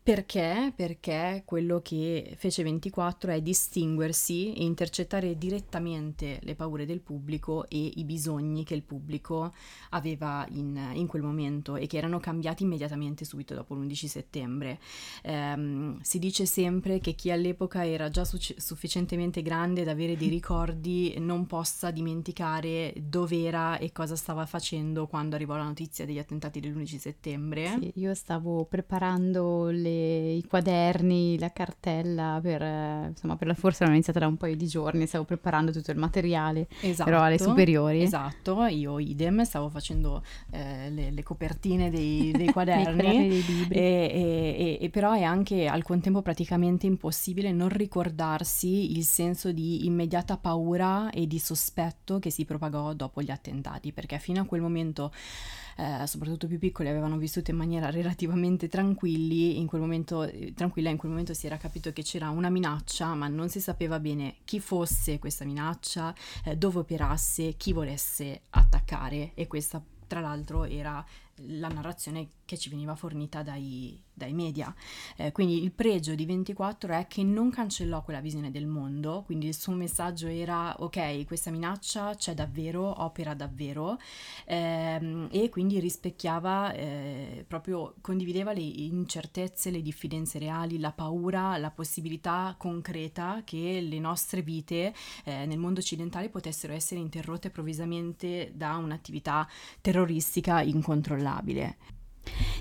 Perché? 0.02 0.74
Perché 0.76 1.42
quello 1.46 1.80
che 1.80 2.34
fece 2.36 2.62
24 2.64 3.32
è 3.32 3.40
distinguersi 3.40 4.52
e 4.52 4.64
intercettare 4.64 5.38
direttamente 5.38 6.38
le 6.42 6.54
paure 6.54 6.84
del 6.84 7.00
pubblico 7.00 7.66
e 7.70 7.92
i 7.94 8.04
bisogni 8.04 8.62
che 8.62 8.74
il 8.74 8.82
pubblico 8.82 9.54
aveva 9.90 10.46
in, 10.50 10.78
in 10.92 11.06
quel 11.06 11.22
momento 11.22 11.76
e 11.76 11.86
che 11.86 11.96
erano 11.96 12.20
cambiati 12.20 12.62
immediatamente 12.62 13.24
subito 13.24 13.54
dopo 13.54 13.74
l'11 13.74 14.06
settembre. 14.06 14.78
Eh, 15.22 15.94
si 16.02 16.18
dice 16.18 16.44
sempre 16.44 17.00
che 17.00 17.14
chi 17.14 17.30
all'epoca 17.30 17.86
era 17.86 18.10
già 18.10 18.26
su- 18.26 18.36
sufficientemente 18.36 19.40
grande 19.40 19.82
da 19.82 19.92
avere 19.92 20.14
dei 20.14 20.25
di 20.26 20.34
ricordi 20.34 21.14
non 21.18 21.46
possa 21.46 21.90
dimenticare 21.90 22.92
dov'era 22.96 23.78
e 23.78 23.92
cosa 23.92 24.16
stava 24.16 24.44
facendo 24.46 25.06
quando 25.06 25.36
arrivò 25.36 25.56
la 25.56 25.62
notizia 25.62 26.04
degli 26.04 26.18
attentati 26.18 26.60
dell'11 26.60 26.98
settembre. 26.98 27.76
Sì, 27.78 27.92
io 27.96 28.14
stavo 28.14 28.64
preparando 28.64 29.68
le, 29.70 30.32
i 30.32 30.44
quaderni, 30.44 31.38
la 31.38 31.52
cartella 31.52 32.40
per, 32.42 33.08
insomma, 33.08 33.36
per 33.36 33.46
la 33.46 33.54
forse 33.54 33.84
l'ho 33.84 33.90
iniziata 33.90 34.18
da 34.18 34.26
un 34.26 34.36
paio 34.36 34.56
di 34.56 34.66
giorni, 34.66 35.06
stavo 35.06 35.24
preparando 35.24 35.70
tutto 35.70 35.90
il 35.90 35.98
materiale, 35.98 36.66
esatto, 36.80 37.08
però 37.08 37.22
alle 37.22 37.38
superiori. 37.38 38.02
Esatto, 38.02 38.64
io 38.66 38.98
idem, 38.98 39.42
stavo 39.42 39.68
facendo 39.68 40.22
eh, 40.50 40.90
le, 40.90 41.10
le, 41.10 41.22
copertine 41.22 41.90
dei, 41.90 42.32
dei 42.36 42.48
quaderni, 42.48 43.28
dei 43.28 43.44
libri. 43.44 43.78
E, 43.78 44.78
e, 44.80 44.84
e, 44.84 44.90
però 44.90 45.12
è 45.12 45.22
anche 45.22 45.68
al 45.68 45.82
contempo 45.82 46.22
praticamente 46.22 46.86
impossibile 46.86 47.52
non 47.52 47.68
ricordarsi 47.68 48.96
il 48.96 49.04
senso 49.04 49.52
di 49.52 49.86
immediatamente 49.86 50.14
immediata 50.16 50.38
paura 50.38 51.10
e 51.10 51.26
di 51.26 51.38
sospetto 51.38 52.18
che 52.18 52.30
si 52.30 52.44
propagò 52.44 52.94
dopo 52.94 53.20
gli 53.20 53.30
attentati, 53.30 53.92
perché 53.92 54.18
fino 54.18 54.40
a 54.40 54.44
quel 54.44 54.62
momento 54.62 55.12
eh, 55.76 56.06
soprattutto 56.06 56.46
più 56.46 56.58
piccoli, 56.58 56.88
avevano 56.88 57.18
vissuto 57.18 57.50
in 57.50 57.58
maniera 57.58 57.90
relativamente 57.90 58.66
tranquilli, 58.68 59.58
in 59.58 59.66
quel 59.66 59.82
momento, 59.82 60.22
eh, 60.22 60.54
tranquilla, 60.54 60.88
in 60.88 60.96
quel 60.96 61.10
momento 61.10 61.34
si 61.34 61.46
era 61.46 61.58
capito 61.58 61.92
che 61.92 62.02
c'era 62.02 62.30
una 62.30 62.48
minaccia, 62.48 63.14
ma 63.14 63.28
non 63.28 63.50
si 63.50 63.60
sapeva 63.60 64.00
bene 64.00 64.36
chi 64.44 64.58
fosse 64.58 65.18
questa 65.18 65.44
minaccia, 65.44 66.14
eh, 66.44 66.56
dove 66.56 66.78
operasse, 66.78 67.56
chi 67.58 67.72
volesse 67.74 68.42
attaccare 68.50 69.32
e 69.34 69.46
questa 69.46 69.82
tra 70.06 70.20
l'altro 70.20 70.64
era 70.64 71.04
la 71.42 71.68
narrazione 71.68 72.28
che 72.44 72.56
ci 72.56 72.70
veniva 72.70 72.94
fornita 72.94 73.42
dai, 73.42 74.00
dai 74.12 74.32
media. 74.32 74.74
Eh, 75.16 75.32
quindi 75.32 75.62
il 75.62 75.72
pregio 75.72 76.14
di 76.14 76.24
24 76.24 76.94
è 76.94 77.06
che 77.06 77.22
non 77.22 77.50
cancellò 77.50 78.02
quella 78.02 78.20
visione 78.20 78.50
del 78.50 78.66
mondo, 78.66 79.22
quindi 79.26 79.46
il 79.46 79.54
suo 79.54 79.74
messaggio 79.74 80.28
era 80.28 80.74
ok, 80.78 81.24
questa 81.26 81.50
minaccia 81.50 82.14
c'è 82.14 82.32
davvero, 82.32 83.02
opera 83.02 83.34
davvero 83.34 83.98
ehm, 84.46 85.28
e 85.30 85.48
quindi 85.50 85.78
rispecchiava 85.80 86.72
eh, 86.72 87.44
proprio, 87.46 87.94
condivideva 88.00 88.52
le 88.52 88.62
incertezze, 88.62 89.70
le 89.70 89.82
diffidenze 89.82 90.38
reali, 90.38 90.78
la 90.78 90.92
paura, 90.92 91.56
la 91.58 91.70
possibilità 91.70 92.54
concreta 92.56 93.42
che 93.44 93.80
le 93.80 93.98
nostre 93.98 94.42
vite 94.42 94.94
eh, 95.24 95.46
nel 95.46 95.58
mondo 95.58 95.80
occidentale 95.80 96.28
potessero 96.28 96.72
essere 96.72 97.00
interrotte 97.00 97.50
provvisamente 97.50 98.52
da 98.54 98.76
un'attività 98.76 99.46
terroristica 99.80 100.60
incontrollabile. 101.26 101.76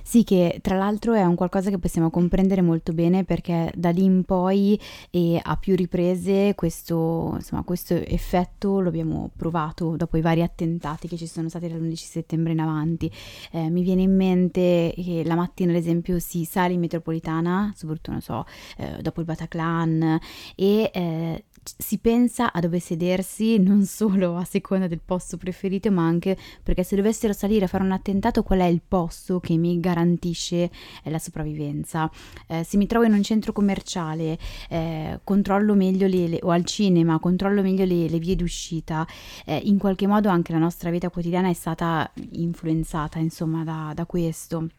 Sì, 0.03 0.23
che 0.23 0.59
tra 0.61 0.77
l'altro 0.77 1.13
è 1.13 1.23
un 1.23 1.33
qualcosa 1.33 1.71
che 1.71 1.79
possiamo 1.79 2.11
comprendere 2.11 2.61
molto 2.61 2.93
bene 2.93 3.23
perché 3.23 3.71
da 3.75 3.89
lì 3.89 4.03
in 4.03 4.23
poi 4.23 4.79
e 5.09 5.39
a 5.41 5.57
più 5.57 5.75
riprese 5.75 6.53
questo, 6.55 7.31
insomma, 7.33 7.63
questo 7.63 7.95
effetto 7.95 8.79
lo 8.79 8.89
abbiamo 8.89 9.31
provato 9.35 9.95
dopo 9.95 10.17
i 10.17 10.21
vari 10.21 10.43
attentati 10.43 11.07
che 11.07 11.17
ci 11.17 11.25
sono 11.25 11.49
stati 11.49 11.67
dall'11 11.67 11.95
settembre 11.95 12.51
in 12.51 12.59
avanti. 12.59 13.11
Eh, 13.51 13.69
mi 13.71 13.81
viene 13.81 14.03
in 14.03 14.15
mente 14.15 14.93
che 14.95 15.23
la 15.25 15.35
mattina 15.35 15.71
ad 15.71 15.77
esempio 15.77 16.19
si 16.19 16.45
sale 16.45 16.73
in 16.73 16.79
metropolitana, 16.79 17.73
soprattutto 17.75 18.11
non 18.11 18.21
so, 18.21 18.45
eh, 18.77 19.01
dopo 19.01 19.21
il 19.21 19.25
Bataclan 19.25 20.19
e 20.55 20.91
eh, 20.93 21.43
si 21.77 21.97
pensa 21.97 22.51
a 22.51 22.59
dove 22.59 22.79
sedersi 22.79 23.57
non 23.57 23.85
solo 23.85 24.37
a 24.37 24.43
seconda 24.43 24.87
del 24.87 25.01
posto 25.03 25.37
preferito, 25.37 25.91
ma 25.91 26.05
anche 26.05 26.37
perché 26.63 26.83
se 26.83 26.95
dovessero 26.95 27.33
salire 27.33 27.65
a 27.65 27.67
fare 27.67 27.83
un 27.83 27.91
attentato, 27.91 28.43
qual 28.43 28.59
è 28.59 28.65
il 28.65 28.81
posto 28.87 29.39
che 29.39 29.57
mi 29.57 29.79
garantisce 29.79 30.69
eh, 31.03 31.09
la 31.09 31.19
sopravvivenza? 31.19 32.09
Eh, 32.47 32.63
se 32.63 32.77
mi 32.77 32.87
trovo 32.87 33.05
in 33.05 33.13
un 33.13 33.23
centro 33.23 33.51
commerciale, 33.51 34.37
eh, 34.69 35.19
controllo 35.23 35.73
meglio 35.73 36.07
le, 36.07 36.27
le, 36.27 36.39
o 36.43 36.49
al 36.49 36.65
cinema, 36.65 37.19
controllo 37.19 37.61
meglio 37.61 37.85
le, 37.85 38.07
le 38.07 38.19
vie 38.19 38.35
d'uscita, 38.35 39.07
eh, 39.45 39.59
in 39.63 39.77
qualche 39.77 40.07
modo 40.07 40.29
anche 40.29 40.51
la 40.51 40.59
nostra 40.59 40.89
vita 40.89 41.09
quotidiana 41.09 41.49
è 41.49 41.53
stata 41.53 42.09
influenzata, 42.31 43.19
insomma, 43.19 43.63
da, 43.63 43.91
da 43.95 44.05
questo. 44.05 44.69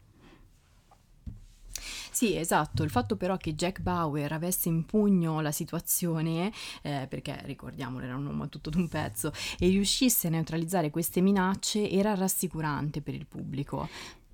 Sì, 2.17 2.35
esatto. 2.35 2.83
Il 2.83 2.89
fatto 2.89 3.17
però 3.17 3.37
che 3.37 3.55
Jack 3.55 3.81
Bauer 3.81 4.33
avesse 4.33 4.71
in 4.71 4.87
pugno 4.87 5.43
la 5.43 5.53
situazione, 5.53 6.51
eh, 6.81 7.07
perché 7.11 7.43
ricordiamolo, 7.45 8.07
era 8.07 8.17
un 8.17 8.25
uomo 8.25 8.49
tutto 8.49 8.71
d'un 8.71 8.89
pezzo, 8.89 9.35
e 9.59 9.69
riuscisse 9.69 10.29
a 10.29 10.31
neutralizzare 10.31 10.89
queste 10.89 11.21
minacce 11.21 11.91
era 11.91 12.15
rassicurante 12.15 13.03
per 13.03 13.13
il 13.13 13.27
pubblico. 13.27 13.87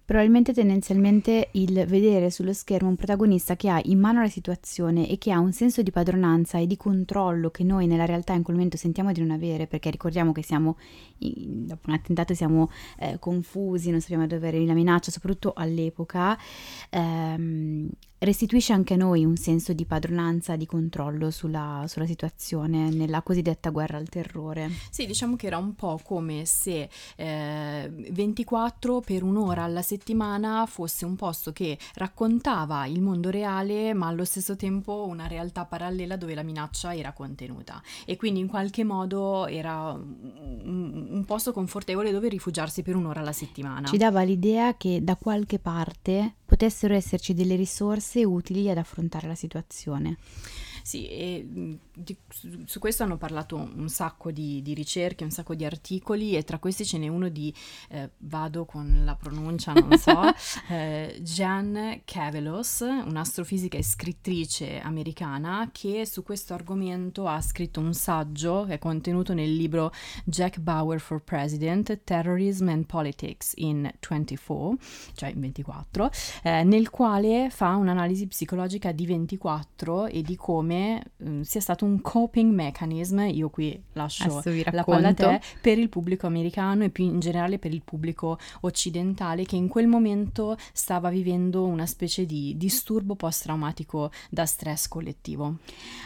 Probabilmente 0.04 0.52
tendenzialmente 0.52 1.48
il 1.52 1.84
vedere 1.86 2.30
sullo 2.30 2.52
schermo 2.52 2.88
un 2.88 2.96
protagonista 2.96 3.54
che 3.54 3.68
ha 3.68 3.80
in 3.84 4.00
mano 4.00 4.20
la 4.20 4.28
situazione 4.28 5.08
e 5.08 5.16
che 5.16 5.30
ha 5.30 5.38
un 5.38 5.52
senso 5.52 5.80
di 5.80 5.92
padronanza 5.92 6.58
e 6.58 6.66
di 6.66 6.76
controllo 6.76 7.50
che 7.50 7.62
noi 7.62 7.86
nella 7.86 8.04
realtà 8.04 8.32
in 8.32 8.42
quel 8.42 8.56
momento 8.56 8.76
sentiamo 8.76 9.12
di 9.12 9.20
non 9.20 9.30
avere, 9.30 9.66
perché 9.68 9.90
ricordiamo 9.90 10.32
che 10.32 10.42
siamo, 10.42 10.76
dopo 11.18 11.88
un 11.88 11.94
attentato 11.94 12.34
siamo 12.34 12.70
eh, 12.98 13.18
confusi, 13.20 13.90
non 13.90 14.00
sappiamo 14.00 14.26
dove 14.26 14.48
arrivi 14.48 14.66
la 14.66 14.74
minaccia, 14.74 15.12
soprattutto 15.12 15.52
all'epoca, 15.54 16.36
ehm, 16.90 17.81
restituisce 18.22 18.72
anche 18.72 18.94
a 18.94 18.96
noi 18.96 19.24
un 19.24 19.36
senso 19.36 19.72
di 19.72 19.84
padronanza, 19.84 20.56
di 20.56 20.66
controllo 20.66 21.30
sulla, 21.30 21.84
sulla, 21.88 22.06
situazione 22.06 22.90
nella 22.90 23.22
cosiddetta 23.22 23.70
guerra 23.70 23.96
al 23.96 24.08
terrore. 24.08 24.70
Sì, 24.90 25.06
diciamo 25.06 25.36
che 25.36 25.46
era 25.46 25.58
un 25.58 25.74
po' 25.74 26.00
come 26.02 26.44
se 26.44 26.88
eh, 27.16 27.90
24 28.10 29.00
per 29.00 29.22
un'ora 29.22 29.64
alla 29.64 29.82
settimana 29.82 30.66
fosse 30.66 31.04
un 31.04 31.16
posto 31.16 31.52
che 31.52 31.78
raccontava 31.94 32.86
il 32.86 33.00
mondo 33.00 33.30
reale, 33.30 33.92
ma 33.94 34.06
allo 34.06 34.24
stesso 34.24 34.56
tempo 34.56 35.06
una 35.08 35.26
realtà 35.26 35.64
parallela 35.64 36.16
dove 36.16 36.34
la 36.34 36.42
minaccia 36.42 36.94
era 36.94 37.12
contenuta. 37.12 37.82
E 38.04 38.16
quindi 38.16 38.40
in 38.40 38.46
qualche 38.46 38.84
modo 38.84 39.46
era 39.46 39.92
un, 39.92 41.06
un 41.10 41.24
posto 41.24 41.52
confortevole 41.52 42.12
dove 42.12 42.28
rifugiarsi 42.28 42.82
per 42.82 42.94
un'ora 42.94 43.20
alla 43.20 43.32
settimana. 43.32 43.88
Ci 43.88 43.96
dava 43.96 44.22
l'idea 44.22 44.76
che 44.76 45.02
da 45.02 45.16
qualche 45.16 45.58
parte 45.58 46.34
potessero 46.44 46.92
esserci 46.94 47.32
delle 47.32 47.56
risorse 47.56 48.11
utili 48.20 48.68
ad 48.70 48.78
affrontare 48.78 49.26
la 49.26 49.34
situazione. 49.34 50.16
Sì, 50.82 51.08
e 51.08 51.78
di, 51.94 52.16
su 52.64 52.78
questo 52.78 53.02
hanno 53.02 53.18
parlato 53.18 53.56
un 53.56 53.88
sacco 53.88 54.30
di, 54.30 54.62
di, 54.62 54.72
ricerche, 54.72 55.24
un 55.24 55.30
sacco 55.30 55.54
di 55.54 55.64
articoli 55.64 56.36
e 56.36 56.42
tra 56.42 56.58
questi 56.58 56.86
ce 56.86 56.98
n'è 56.98 57.08
uno 57.08 57.28
di, 57.28 57.54
eh, 57.90 58.10
vado 58.18 58.64
con 58.64 59.02
la 59.04 59.14
pronuncia, 59.14 59.72
non 59.72 59.98
so, 59.98 60.20
eh, 60.72 61.18
Jan 61.20 62.00
Cavelos, 62.04 62.80
un'astrofisica 62.80 63.76
e 63.76 63.82
scrittrice 63.82 64.80
americana 64.80 65.68
che 65.70 66.06
su 66.06 66.22
questo 66.22 66.54
argomento 66.54 67.26
ha 67.26 67.40
scritto 67.40 67.80
un 67.80 67.92
saggio 67.92 68.64
che 68.66 68.74
è 68.74 68.78
contenuto 68.78 69.34
nel 69.34 69.54
libro 69.54 69.92
Jack 70.24 70.58
Bauer 70.58 71.00
for 71.00 71.22
President, 71.22 72.04
Terrorism 72.04 72.68
and 72.68 72.86
Politics 72.86 73.52
in 73.56 73.90
24, 74.00 74.78
cioè 75.14 75.30
in 75.30 75.40
24, 75.40 76.10
eh, 76.42 76.64
nel 76.64 76.88
quale 76.90 77.50
fa 77.50 77.74
un'analisi 77.74 78.26
psicologica 78.26 78.92
di 78.92 79.04
24 79.06 80.06
e 80.06 80.22
di 80.22 80.36
come 80.36 81.02
mh, 81.16 81.40
sia 81.42 81.60
stato 81.60 81.81
creato 81.82 81.84
un 81.84 82.00
coping 82.00 82.52
mechanism, 82.52 83.20
io 83.20 83.50
qui 83.50 83.80
lascio 83.94 84.42
la 84.70 84.84
palla 84.84 85.08
a 85.08 85.14
te, 85.14 85.40
per 85.60 85.78
il 85.78 85.88
pubblico 85.88 86.26
americano 86.26 86.84
e 86.84 86.90
più 86.90 87.04
in 87.04 87.18
generale 87.20 87.58
per 87.58 87.72
il 87.72 87.82
pubblico 87.82 88.38
occidentale 88.60 89.44
che 89.44 89.56
in 89.56 89.68
quel 89.68 89.86
momento 89.86 90.56
stava 90.72 91.10
vivendo 91.10 91.64
una 91.64 91.86
specie 91.86 92.24
di 92.24 92.54
disturbo 92.56 93.14
post-traumatico 93.14 94.10
da 94.30 94.46
stress 94.46 94.88
collettivo. 94.88 95.58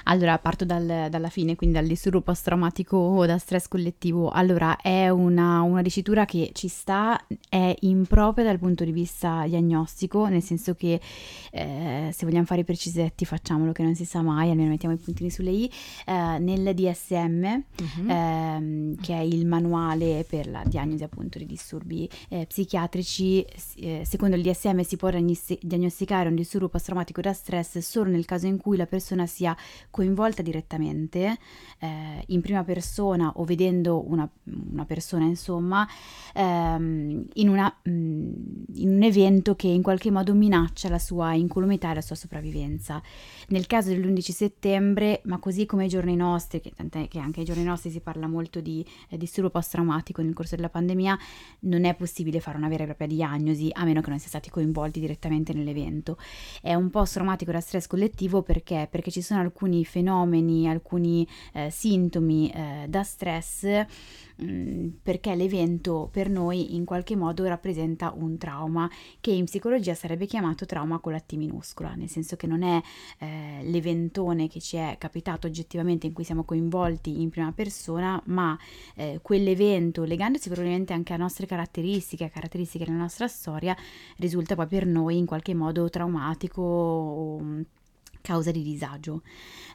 Allora, 0.05 0.39
parto 0.39 0.65
dal, 0.65 1.09
dalla 1.11 1.29
fine, 1.29 1.55
quindi 1.57 1.77
dal 1.77 1.87
disturbo 1.87 2.21
post-traumatico 2.21 2.97
o 2.97 3.27
da 3.27 3.39
stress 3.39 3.69
collettivo. 3.69 4.31
Allora, 4.31 4.77
è 4.77 5.09
una, 5.09 5.61
una 5.63 5.83
dicitura 5.83 6.25
che 6.25 6.51
ci 6.53 6.69
sta, 6.69 7.21
è 7.49 7.75
impropria 7.81 8.45
dal 8.45 8.59
punto 8.59 8.85
di 8.85 8.93
vista 8.93 9.45
diagnostico, 9.47 10.27
nel 10.27 10.43
senso 10.43 10.75
che 10.75 11.01
eh, 11.51 12.11
se 12.13 12.25
vogliamo 12.25 12.45
fare 12.45 12.61
i 12.63 12.65
precisetti 12.65 13.25
facciamolo 13.25 13.73
che 13.73 13.83
non 13.83 13.95
si 13.95 14.05
sa 14.05 14.23
mai, 14.23 14.51
almeno 14.51 14.71
mettiamo 14.71 14.95
i 14.95 14.99
puntini 14.99 15.31
sulle 15.31 15.51
i, 15.51 15.66
eh, 16.07 16.39
nel 16.39 16.75
DSM, 16.75 17.45
uh-huh. 17.45 18.11
ehm, 18.11 19.01
che 19.01 19.15
è 19.15 19.21
il 19.21 19.47
manuale 19.47 20.25
per 20.29 20.49
la 20.49 20.63
diagnosi 20.65 21.05
appunto 21.05 21.39
di 21.39 21.47
disturbi 21.47 22.09
eh, 22.29 22.47
psichiatrici, 22.47 23.45
eh, 23.77 24.03
secondo 24.05 24.37
il 24.37 24.43
DSM 24.43 24.81
si 24.81 24.97
può 24.97 25.11
diagnosticare 25.11 26.29
un 26.29 26.35
disturbo 26.35 26.69
post-traumatico 26.69 27.21
da 27.21 27.33
stress 27.33 27.79
solo 27.79 28.11
nel 28.11 28.25
caso 28.25 28.47
in 28.47 28.59
cui 28.59 28.77
la 28.77 28.87
persona 28.87 29.27
sia 29.27 29.57
coinvolta 29.91 30.43
direttamente 30.43 31.39
eh, 31.79 32.25
in 32.27 32.41
prima 32.41 32.65
persona 32.65 33.33
o 33.37 33.45
vedendo 33.45 34.09
una, 34.09 34.29
una 34.45 34.85
persona 34.85 35.25
insomma 35.25 35.87
ehm, 36.35 37.27
in, 37.35 37.49
una, 37.49 37.75
mh, 37.83 37.91
mm, 37.91 38.33
in 38.77 38.89
un 38.89 39.03
evento 39.03 39.55
che 39.55 39.69
in 39.69 39.83
qualche 39.83 40.11
modo 40.11 40.35
minaccia 40.35 40.89
la 40.89 40.99
sua 40.99 41.35
incolumità 41.35 41.91
e 41.91 41.95
la 41.95 42.01
sua 42.01 42.17
sopravvivenza. 42.17 43.03
Nel 43.49 43.67
caso 43.67 43.91
dell'11 43.91 44.31
settembre, 44.31 45.21
ma 45.25 45.39
così 45.39 45.56
come 45.65 45.85
ai 45.85 45.89
giorni 45.89 46.15
nostri, 46.17 46.61
che, 46.61 46.73
tant'è 46.75 47.09
che 47.09 47.19
anche 47.19 47.41
ai 47.41 47.47
giorni 47.47 47.63
nostri 47.63 47.91
si 47.91 48.01
parla 48.01 48.27
molto 48.27 48.61
di 48.61 48.85
eh, 49.09 49.17
disturbo 49.17 49.49
post-traumatico 49.49 50.21
nel 50.21 50.35
corso 50.35 50.57
della 50.57 50.69
pandemia, 50.69 51.19
non 51.61 51.85
è 51.85 51.95
possibile 51.95 52.41
fare 52.41 52.59
una 52.59 52.69
vera 52.69 52.83
e 52.83 52.87
propria 52.87 53.07
diagnosi 53.07 53.71
a 53.73 53.85
meno 53.85 54.01
che 54.03 54.11
non 54.11 54.19
sia 54.19 54.29
stati 54.29 54.51
coinvolti 54.51 55.01
direttamente 55.01 55.53
nell'evento. 55.55 56.19
È 56.61 56.75
un 56.75 56.91
post-traumatico 56.91 57.53
da 57.53 57.61
stress 57.61 57.87
collettivo 57.87 58.43
perché? 58.43 58.89
Perché 58.91 59.11
ci 59.11 59.23
sono 59.23 59.41
alcuni 59.41 59.85
fenomeni, 59.85 60.69
alcuni 60.69 61.27
eh, 61.55 61.71
sintomi 61.71 62.51
eh, 62.51 62.87
da 62.89 63.03
stress 63.03 63.85
Mm, 64.43 64.89
perché 65.03 65.35
l'evento 65.35 66.11
per 66.13 66.29
noi 66.29 66.75
in 66.75 66.85
qualche 66.85 67.17
modo 67.17 67.47
rappresenta 67.47 68.13
un 68.15 68.37
trauma 68.37 68.91
che 69.19 69.31
in 69.31 69.47
psicologia 69.47 69.95
sarebbe 69.95 70.27
chiamato 70.27 70.67
trauma 70.67 70.99
con 70.99 71.13
la 71.13 71.21
T 71.21 71.33
minuscola, 71.37 71.95
nel 71.95 72.11
senso 72.11 72.37
che 72.37 72.47
non 72.47 72.63
è 72.63 72.83
eh, 73.19 73.61
l'eventone 73.63 74.47
che 74.47 74.61
ci 74.61 74.77
è 74.77 74.97
capitato 74.99 75.47
oggettivamente 75.47 76.07
in 76.07 76.13
cui 76.13 76.25
siamo 76.25 76.45
coinvolti 76.45 77.23
in 77.23 77.31
prima 77.31 77.51
persona, 77.53 78.21
ma 78.27 78.59
eh, 78.95 79.21
quell'evento, 79.23 80.05
legandosi 80.05 80.51
probabilmente 80.51 80.93
anche 80.93 81.15
a 81.15 81.17
nostre 81.17 81.47
caratteristiche, 81.47 82.25
a 82.25 82.29
caratteristiche 82.29 82.85
della 82.85 82.99
nostra 82.99 83.29
storia, 83.29 83.75
risulta 84.19 84.55
poi 84.55 84.67
per 84.67 84.85
noi 84.85 85.17
in 85.17 85.25
qualche 85.25 85.55
modo 85.55 85.89
traumatico 85.89 86.61
o 86.61 87.65
causa 88.27 88.51
di 88.51 88.63
disagio. 88.63 89.23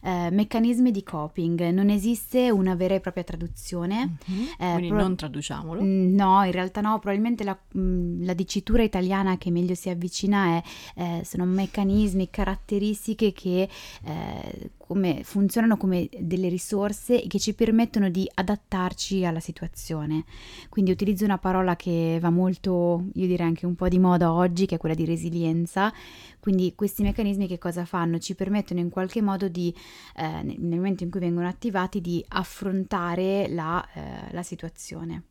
Eh, 0.04 0.30
meccanismi 0.30 0.92
di 0.92 1.04
coping, 1.04 1.70
non 1.70 1.90
esiste 1.90 2.52
una 2.52 2.76
vera 2.76 2.96
e 2.96 3.00
propria 3.00 3.24
traduzione. 3.24 4.18
Mm-hmm. 4.30 4.44
Eh, 4.58 4.72
Quindi 4.74 4.88
pro- 4.90 4.98
non 4.98 5.16
traduciamolo. 5.16 5.82
Mm, 5.82 6.14
no, 6.14 6.44
in 6.44 6.52
realtà 6.52 6.82
no, 6.82 7.00
probabilmente 7.00 7.46
la, 7.46 7.58
mm, 7.78 8.26
la 8.26 8.34
dicitura 8.34 8.84
italiana 8.84 9.38
che 9.38 9.52
meglio 9.52 9.74
si 9.76 9.90
avvicina 9.90 10.58
è, 10.58 10.64
eh, 10.96 11.22
sono 11.24 11.46
meccanismi, 11.46 12.30
caratteristiche 12.30 13.32
che 13.32 13.70
eh, 14.04 14.72
come, 14.92 15.22
funzionano 15.24 15.78
come 15.78 16.10
delle 16.20 16.50
risorse 16.50 17.26
che 17.28 17.40
ci 17.40 17.54
permettono 17.54 18.10
di 18.10 18.30
adattarci 18.34 19.24
alla 19.24 19.40
situazione. 19.40 20.26
Quindi 20.68 20.92
utilizzo 20.92 21.24
una 21.24 21.38
parola 21.38 21.78
che 21.78 22.18
va 22.20 22.30
molto, 22.30 23.06
io 23.14 23.26
direi 23.26 23.48
anche 23.48 23.66
un 23.66 23.76
po' 23.76 23.88
di 23.88 24.00
moda 24.00 24.34
oggi, 24.34 24.66
che 24.66 24.76
è 24.76 24.78
quella 24.78 24.94
di 24.94 25.06
resilienza. 25.06 25.94
Quindi 26.42 26.76
questi 26.76 27.04
meccanismi 27.04 27.48
che 27.48 27.58
cosa 27.58 27.86
fanno? 27.86 28.18
Ci 28.18 28.36
permettono 28.36 28.82
in 28.82 28.90
qualche 28.90 29.22
modo 29.22 29.48
di, 29.48 29.74
eh, 30.18 30.44
nel 30.44 30.76
momento 30.76 31.06
in 31.06 31.10
cui 31.10 31.22
vengono 31.22 31.48
attivati, 31.48 32.02
di 32.02 32.22
affrontare 32.28 33.48
la, 33.48 33.88
eh, 33.94 34.34
la 34.34 34.44
situazione. 34.44 35.24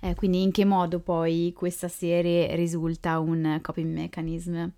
Eh, 0.00 0.14
quindi 0.14 0.42
in 0.42 0.52
che 0.52 0.64
modo 0.64 1.00
poi 1.00 1.52
questa 1.56 1.88
serie 1.88 2.54
risulta 2.54 3.18
un 3.18 3.58
coping 3.60 3.92
mechanism? 3.92 4.68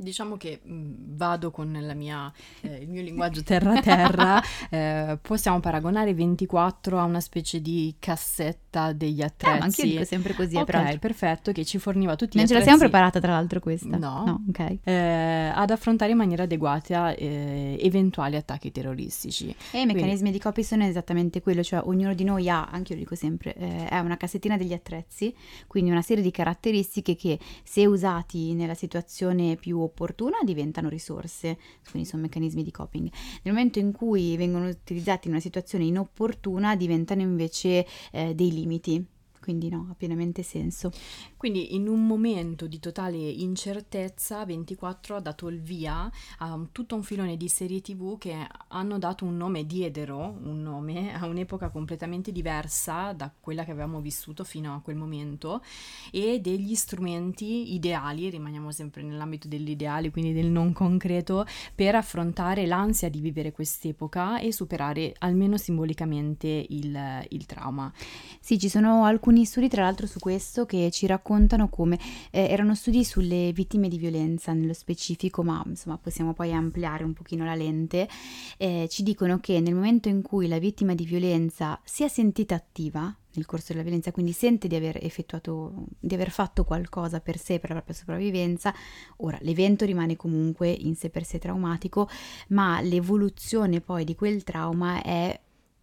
Diciamo 0.00 0.36
che 0.36 0.60
mh, 0.62 0.72
mm, 0.72 0.92
vado 1.16 1.50
con 1.50 1.68
mia, 1.94 2.32
eh, 2.62 2.76
il 2.76 2.88
mio 2.88 3.02
linguaggio 3.02 3.42
terra-terra, 3.44 4.42
eh, 4.70 5.18
possiamo 5.20 5.60
paragonare 5.60 6.14
24 6.14 6.98
a 6.98 7.04
una 7.04 7.20
specie 7.20 7.60
di 7.60 7.94
cassetta 7.98 8.92
degli 8.92 9.20
attrezzi. 9.20 9.56
Eh, 9.56 9.60
anche 9.60 9.82
io 9.82 9.88
dico 9.92 10.04
sempre 10.04 10.34
così, 10.34 10.56
Ok, 10.56 10.98
perfetto, 10.98 11.52
che 11.52 11.64
ci 11.64 11.78
forniva 11.78 12.16
tutti 12.16 12.36
non 12.36 12.46
gli 12.46 12.48
attrezzi. 12.48 12.52
Non 12.52 12.62
ce 12.62 12.70
la 12.70 12.78
siamo 12.78 12.78
preparata 12.78 13.20
tra 13.20 13.32
l'altro 13.32 13.60
questa? 13.60 13.96
No. 13.96 14.24
no 14.24 14.44
ok. 14.48 14.78
Eh, 14.84 15.50
ad 15.54 15.70
affrontare 15.70 16.12
in 16.12 16.16
maniera 16.16 16.44
adeguata 16.44 17.14
eh, 17.14 17.76
eventuali 17.80 18.36
attacchi 18.36 18.70
terroristici. 18.70 19.54
E 19.70 19.80
i 19.80 19.86
meccanismi 19.86 20.18
Quindi... 20.18 20.30
di 20.32 20.38
copy 20.38 20.62
sono 20.62 20.84
esattamente 20.84 21.42
quello, 21.42 21.62
cioè 21.62 21.82
ognuno 21.84 22.14
di 22.14 22.24
noi 22.24 22.48
ha, 22.48 22.66
anche 22.66 22.92
io 22.92 22.98
lo 22.98 23.04
dico 23.04 23.14
sempre, 23.14 23.54
eh, 23.54 23.88
è 23.88 23.98
una 23.98 24.16
cassettina 24.16 24.56
degli 24.56 24.72
attrezzi, 24.72 25.34
quindi 25.66 25.90
una 25.90 26.02
serie 26.02 26.22
di 26.22 26.30
caratteristiche 26.30 27.16
che 27.16 27.38
se 27.62 27.86
usati 27.86 28.54
nella 28.54 28.74
situazione 28.74 29.56
più 29.56 29.78
opportuna 29.78 29.89
diventano 30.42 30.88
risorse, 30.88 31.58
quindi 31.90 32.08
sono 32.08 32.22
meccanismi 32.22 32.62
di 32.62 32.70
coping. 32.70 33.10
Nel 33.42 33.54
momento 33.54 33.78
in 33.78 33.92
cui 33.92 34.36
vengono 34.36 34.68
utilizzati 34.68 35.26
in 35.28 35.34
una 35.34 35.42
situazione 35.42 35.84
inopportuna 35.84 36.76
diventano 36.76 37.22
invece 37.22 37.86
eh, 38.12 38.34
dei 38.34 38.52
limiti 38.52 39.04
quindi 39.40 39.68
no, 39.68 39.88
ha 39.90 39.94
pienamente 39.94 40.42
senso. 40.42 40.90
Quindi 41.36 41.74
in 41.74 41.88
un 41.88 42.06
momento 42.06 42.66
di 42.66 42.78
totale 42.78 43.16
incertezza 43.16 44.44
24 44.44 45.16
ha 45.16 45.20
dato 45.20 45.48
il 45.48 45.60
via 45.60 46.10
a 46.38 46.60
tutto 46.70 46.94
un 46.94 47.02
filone 47.02 47.36
di 47.36 47.48
serie 47.48 47.80
tv 47.80 48.18
che 48.18 48.36
hanno 48.68 48.98
dato 48.98 49.24
un 49.24 49.36
nome, 49.36 49.66
diedero 49.66 50.38
un 50.42 50.62
nome 50.62 51.14
a 51.14 51.26
un'epoca 51.26 51.70
completamente 51.70 52.30
diversa 52.30 53.12
da 53.12 53.32
quella 53.38 53.64
che 53.64 53.70
avevamo 53.70 54.00
vissuto 54.00 54.44
fino 54.44 54.74
a 54.74 54.80
quel 54.80 54.96
momento 54.96 55.62
e 56.10 56.40
degli 56.40 56.74
strumenti 56.74 57.74
ideali, 57.74 58.28
rimaniamo 58.28 58.70
sempre 58.70 59.02
nell'ambito 59.02 59.48
dell'ideale, 59.48 60.10
quindi 60.10 60.32
del 60.32 60.50
non 60.50 60.72
concreto, 60.72 61.46
per 61.74 61.94
affrontare 61.94 62.66
l'ansia 62.66 63.08
di 63.08 63.20
vivere 63.20 63.52
quest'epoca 63.52 64.38
e 64.38 64.52
superare 64.52 65.14
almeno 65.18 65.56
simbolicamente 65.56 66.66
il, 66.68 67.26
il 67.30 67.46
trauma. 67.46 67.90
Sì, 68.40 68.58
ci 68.58 68.68
sono 68.68 69.04
alcuni 69.04 69.29
alcuni 69.30 69.44
studi 69.44 69.68
tra 69.68 69.82
l'altro 69.82 70.08
su 70.08 70.18
questo 70.18 70.66
che 70.66 70.90
ci 70.90 71.06
raccontano 71.06 71.68
come 71.68 71.98
eh, 72.32 72.48
erano 72.48 72.74
studi 72.74 73.04
sulle 73.04 73.52
vittime 73.52 73.88
di 73.88 73.96
violenza 73.96 74.52
nello 74.52 74.72
specifico, 74.72 75.44
ma 75.44 75.62
insomma 75.66 75.96
possiamo 75.98 76.32
poi 76.32 76.52
ampliare 76.52 77.04
un 77.04 77.12
pochino 77.12 77.44
la 77.44 77.54
lente, 77.54 78.08
eh, 78.56 78.88
ci 78.90 79.04
dicono 79.04 79.38
che 79.38 79.60
nel 79.60 79.74
momento 79.74 80.08
in 80.08 80.22
cui 80.22 80.48
la 80.48 80.58
vittima 80.58 80.94
di 80.94 81.04
violenza 81.04 81.80
si 81.84 82.02
è 82.02 82.08
sentita 82.08 82.56
attiva 82.56 83.14
nel 83.34 83.46
corso 83.46 83.66
della 83.68 83.84
violenza, 83.84 84.10
quindi 84.10 84.32
sente 84.32 84.66
di 84.66 84.74
aver 84.74 84.98
effettuato, 85.00 85.84
di 86.00 86.14
aver 86.14 86.30
fatto 86.30 86.64
qualcosa 86.64 87.20
per 87.20 87.38
sé, 87.38 87.60
per 87.60 87.68
la 87.68 87.76
propria 87.76 87.94
sopravvivenza, 87.94 88.74
ora 89.18 89.38
l'evento 89.42 89.84
rimane 89.84 90.16
comunque 90.16 90.68
in 90.68 90.96
sé 90.96 91.08
per 91.08 91.24
sé 91.24 91.38
traumatico, 91.38 92.08
ma 92.48 92.80
l'evoluzione 92.80 93.80
poi 93.80 94.02
di 94.02 94.16
quel 94.16 94.42
trauma 94.42 95.00
è 95.02 95.38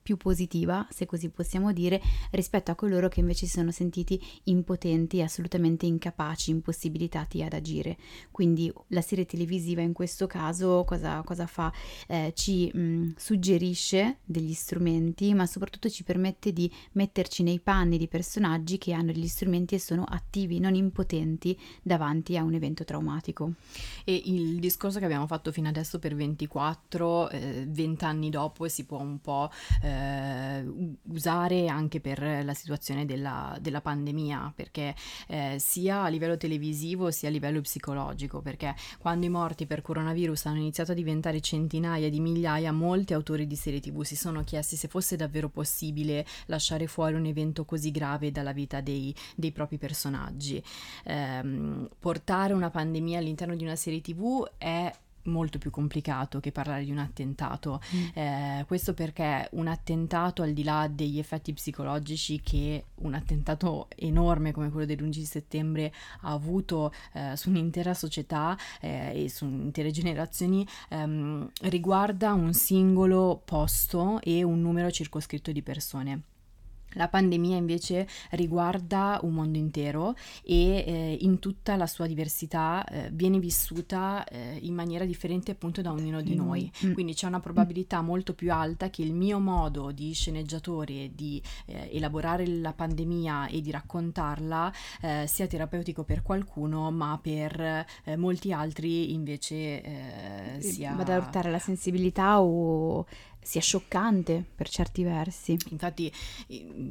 più 0.08 0.16
positiva, 0.16 0.88
se 0.90 1.06
così 1.06 1.28
possiamo 1.28 1.74
dire, 1.74 2.02
rispetto 2.32 2.72
a 2.72 2.76
coloro 2.76 3.10
che 3.10 3.20
invece 3.20 3.46
si 3.46 3.58
sono 3.58 3.72
sentiti 3.72 4.18
impotenti, 4.44 5.22
assolutamente 5.22 5.86
incapaci, 5.86 6.50
impossibilitati 6.50 7.44
ad 7.44 7.52
agire. 7.52 7.98
Quindi 8.32 8.72
la 8.88 9.02
serie 9.02 9.26
televisiva 9.26 9.82
in 9.82 9.92
questo 9.92 10.26
caso 10.26 10.86
cosa, 10.86 11.22
cosa 11.26 11.46
fa? 11.46 11.74
Eh, 12.08 12.32
ci 12.38 12.72
mh, 12.74 12.80
mm, 12.80 13.10
suggerisce 13.18 14.20
degli 14.24 14.54
strumenti, 14.54 15.34
ma 15.34 15.46
soprattutto 15.46 15.90
ci 15.90 16.06
permette 16.06 16.54
di 16.54 16.72
metterci 16.94 17.44
nei 17.44 17.60
panni 17.60 17.98
di 17.98 18.08
personaggi 18.08 18.78
che 18.78 18.94
hanno 18.94 19.12
degli 19.12 19.28
strumenti 19.28 19.76
e 19.76 19.80
sono 19.80 20.06
attivi, 20.08 20.62
non 20.62 20.74
impotenti 20.74 21.60
davanti 21.84 22.38
a 22.38 22.44
un 22.44 22.54
evento 22.54 22.86
traumatico. 22.86 23.52
E 24.06 24.22
il 24.24 24.60
discorso 24.60 25.00
che 25.00 25.06
abbiamo 25.06 25.28
fatto 25.28 25.52
fino 25.52 25.68
adesso 25.68 26.00
per 26.00 26.16
24, 26.16 27.30
eh, 27.30 27.66
20 27.68 28.06
anni 28.06 28.30
dopo 28.30 28.70
si 28.70 28.86
può 28.86 29.00
un 29.00 29.20
po' 29.20 29.52
eh, 29.82 29.97
eh, 29.98 30.66
usare 31.10 31.68
anche 31.68 32.00
per 32.00 32.44
la 32.44 32.54
situazione 32.54 33.06
della, 33.06 33.58
della 33.60 33.82
pandemia, 33.82 34.54
perché 34.56 34.96
eh, 35.28 35.58
sia 35.60 36.04
a 36.04 36.08
livello 36.08 36.38
televisivo 36.38 37.12
sia 37.12 37.30
a 37.30 37.32
livello 37.32 37.62
psicologico, 37.62 38.42
perché 38.42 38.76
quando 39.00 39.26
i 39.26 39.30
morti 39.30 39.66
per 39.66 39.82
coronavirus 39.82 40.46
hanno 40.46 40.60
iniziato 40.60 40.92
a 40.92 40.96
diventare 40.96 41.42
centinaia 41.42 42.10
di 42.10 42.20
migliaia, 42.20 42.72
molti 42.72 43.14
autori 43.14 43.48
di 43.48 43.56
serie 43.56 43.80
tv 43.80 44.04
si 44.04 44.16
sono 44.16 44.44
chiesti 44.44 44.76
se 44.76 44.88
fosse 44.88 45.16
davvero 45.16 45.50
possibile 45.50 46.26
lasciare 46.46 46.88
fuori 46.88 47.16
un 47.16 47.26
evento 47.26 47.66
così 47.66 47.92
grave 47.92 48.32
dalla 48.32 48.54
vita 48.54 48.82
dei, 48.82 49.14
dei 49.36 49.52
propri 49.52 49.78
personaggi. 49.78 50.64
Eh, 51.04 51.88
portare 52.00 52.54
una 52.54 52.70
pandemia 52.70 53.20
all'interno 53.20 53.56
di 53.56 53.64
una 53.64 53.76
serie 53.76 54.02
tv 54.02 54.46
è 54.58 54.92
molto 55.28 55.58
più 55.58 55.70
complicato 55.70 56.40
che 56.40 56.52
parlare 56.52 56.84
di 56.84 56.92
un 56.92 56.98
attentato. 56.98 57.82
Mm. 57.96 58.06
Eh, 58.14 58.64
questo 58.68 58.94
perché 58.94 59.48
un 59.52 59.68
attentato, 59.68 60.42
al 60.42 60.54
di 60.54 60.64
là 60.64 60.90
degli 60.92 61.20
effetti 61.20 61.54
psicologici 61.54 62.42
che 62.42 62.86
un 62.96 63.14
attentato 63.14 63.88
enorme 63.96 64.52
come 64.52 64.70
quello 64.70 64.86
dell'11 64.86 65.24
settembre 65.24 65.94
ha 66.22 66.32
avuto 66.32 66.94
eh, 67.14 67.36
su 67.36 67.50
un'intera 67.50 67.94
società 67.94 68.58
eh, 68.82 69.24
e 69.24 69.30
su 69.30 69.46
intere 69.46 69.92
generazioni, 69.92 70.68
ehm, 70.90 71.50
riguarda 71.64 72.34
un 72.34 72.54
singolo 72.54 73.42
posto 73.44 74.20
e 74.22 74.44
un 74.44 74.62
numero 74.62 74.90
circoscritto 74.92 75.52
di 75.52 75.62
persone. 75.62 76.22
La 76.98 77.08
pandemia 77.08 77.56
invece 77.56 78.08
riguarda 78.32 79.20
un 79.24 79.34
mondo 79.34 79.58
intero 79.58 80.16
e 80.44 80.84
eh, 80.86 81.18
in 81.22 81.40
tutta 81.40 81.76
la 81.76 81.88
sua 81.88 82.08
diversità 82.08 82.84
eh, 82.86 83.10
viene 83.14 83.40
vissuta 83.40 84.26
eh, 84.26 84.58
in 84.62 84.74
maniera 84.74 85.06
differente 85.06 85.52
appunto 85.52 85.82
da 85.82 85.92
ognuno 85.92 86.22
di 86.22 86.36
noi. 86.36 86.70
Mm. 86.86 86.94
Quindi 86.94 87.14
c'è 87.14 87.28
una 87.28 87.40
probabilità 87.40 88.02
molto 88.02 88.34
più 88.34 88.52
alta 88.52 88.90
che 88.90 89.04
il 89.04 89.14
mio 89.14 89.40
modo 89.40 89.92
di 89.92 90.12
sceneggiatore 90.14 91.12
di 91.14 91.42
eh, 91.68 91.90
elaborare 91.94 92.48
la 92.48 92.74
pandemia 92.74 93.48
e 93.48 93.62
di 93.62 93.72
raccontarla 93.72 94.74
eh, 95.02 95.26
sia 95.28 95.48
terapeutico 95.48 96.04
per 96.04 96.22
qualcuno, 96.24 96.92
ma 96.92 97.20
per 97.22 97.86
eh, 98.04 98.16
molti 98.18 98.52
altri 98.52 99.14
invece 99.14 100.56
sia... 100.60 100.94
Vado 100.94 101.12
ad 101.12 101.22
urtare 101.22 101.52
la 101.52 101.60
sensibilità 101.60 102.42
o 102.42 103.06
sia 103.48 103.62
scioccante 103.62 104.44
per 104.56 104.68
certi 104.68 105.04
versi. 105.04 105.58
Infatti 105.70 106.12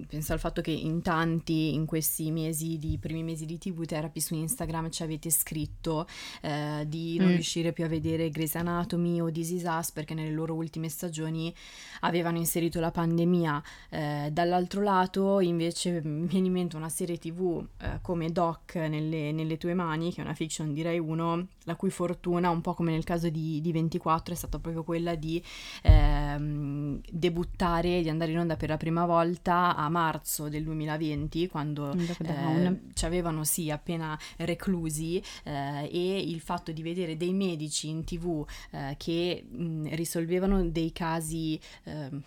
penso 0.09 0.33
al 0.33 0.39
fatto 0.39 0.63
che 0.63 0.71
in 0.71 1.03
tanti 1.03 1.75
in 1.75 1.85
questi 1.85 2.31
mesi 2.31 2.79
di 2.79 2.97
primi 2.99 3.23
mesi 3.23 3.45
di 3.45 3.59
TV 3.59 3.85
Therapy 3.85 4.21
su 4.21 4.35
Instagram 4.35 4.89
ci 4.89 5.03
avete 5.03 5.29
scritto 5.29 6.07
eh, 6.41 6.85
di 6.87 7.19
non 7.19 7.29
mm. 7.29 7.35
riuscire 7.35 7.75
più 7.75 7.85
a 7.85 7.89
vedere 7.89 8.31
Grey's 8.31 8.55
Anatomy 8.55 9.21
o 9.21 9.31
This 9.31 9.51
Is 9.51 9.65
Us 9.67 9.93
perché 9.93 10.15
nelle 10.15 10.31
loro 10.31 10.55
ultime 10.55 10.89
stagioni 10.89 11.55
avevano 12.01 12.39
inserito 12.39 12.81
la 12.81 12.91
pandemia. 12.91 13.63
Eh, 13.91 14.31
dall'altro 14.33 14.81
lato 14.81 15.41
invece 15.41 16.01
mi 16.03 16.27
viene 16.27 16.47
in 16.47 16.53
mente 16.55 16.77
una 16.77 16.89
serie 16.89 17.19
TV 17.19 17.63
eh, 17.83 17.99
come 18.01 18.33
Doc 18.33 18.77
nelle, 18.77 19.31
nelle, 19.31 19.59
tue 19.59 19.75
mani, 19.75 20.11
che 20.11 20.23
è 20.23 20.25
una 20.25 20.33
fiction 20.33 20.73
direi 20.73 20.99
uno, 20.99 21.49
la 21.65 21.77
cui 21.77 21.91
fortuna, 21.91 22.49
un 22.49 22.63
po' 22.63 22.73
come 22.73 22.93
nel 22.93 23.05
caso 23.05 23.29
di, 23.29 23.61
di 23.61 23.73
24, 23.73 24.33
è 24.33 24.37
stata 24.37 24.59
proprio 24.59 24.85
quella 24.85 25.15
di 25.15 25.43
debuttare, 27.11 28.03
di 28.03 28.09
andare 28.09 28.33
in 28.33 28.39
onda 28.39 28.57
per 28.57 28.69
la 28.69 28.77
prima 28.77 29.05
volta 29.07 29.77
a 29.77 29.89
marzo 29.89 30.49
del 30.49 30.65
2020, 30.65 31.49
quando 31.49 31.93
eh, 31.93 32.81
ci 32.95 33.05
avevano 33.05 33.45
sì 33.45 33.71
appena 33.71 34.19
reclusi 34.37 35.23
eh, 35.45 35.89
e 35.91 36.19
il 36.19 36.41
fatto 36.41 36.73
di 36.73 36.83
vedere 36.83 37.17
dei 37.17 37.33
medici 37.33 37.89
in 37.89 38.05
tv 38.05 38.47
eh, 38.71 38.95
che 38.97 39.45
mh, 39.49 39.95
risolvevano 39.95 40.65
dei 40.65 40.93
casi 40.93 41.59
ehm, 41.85 42.23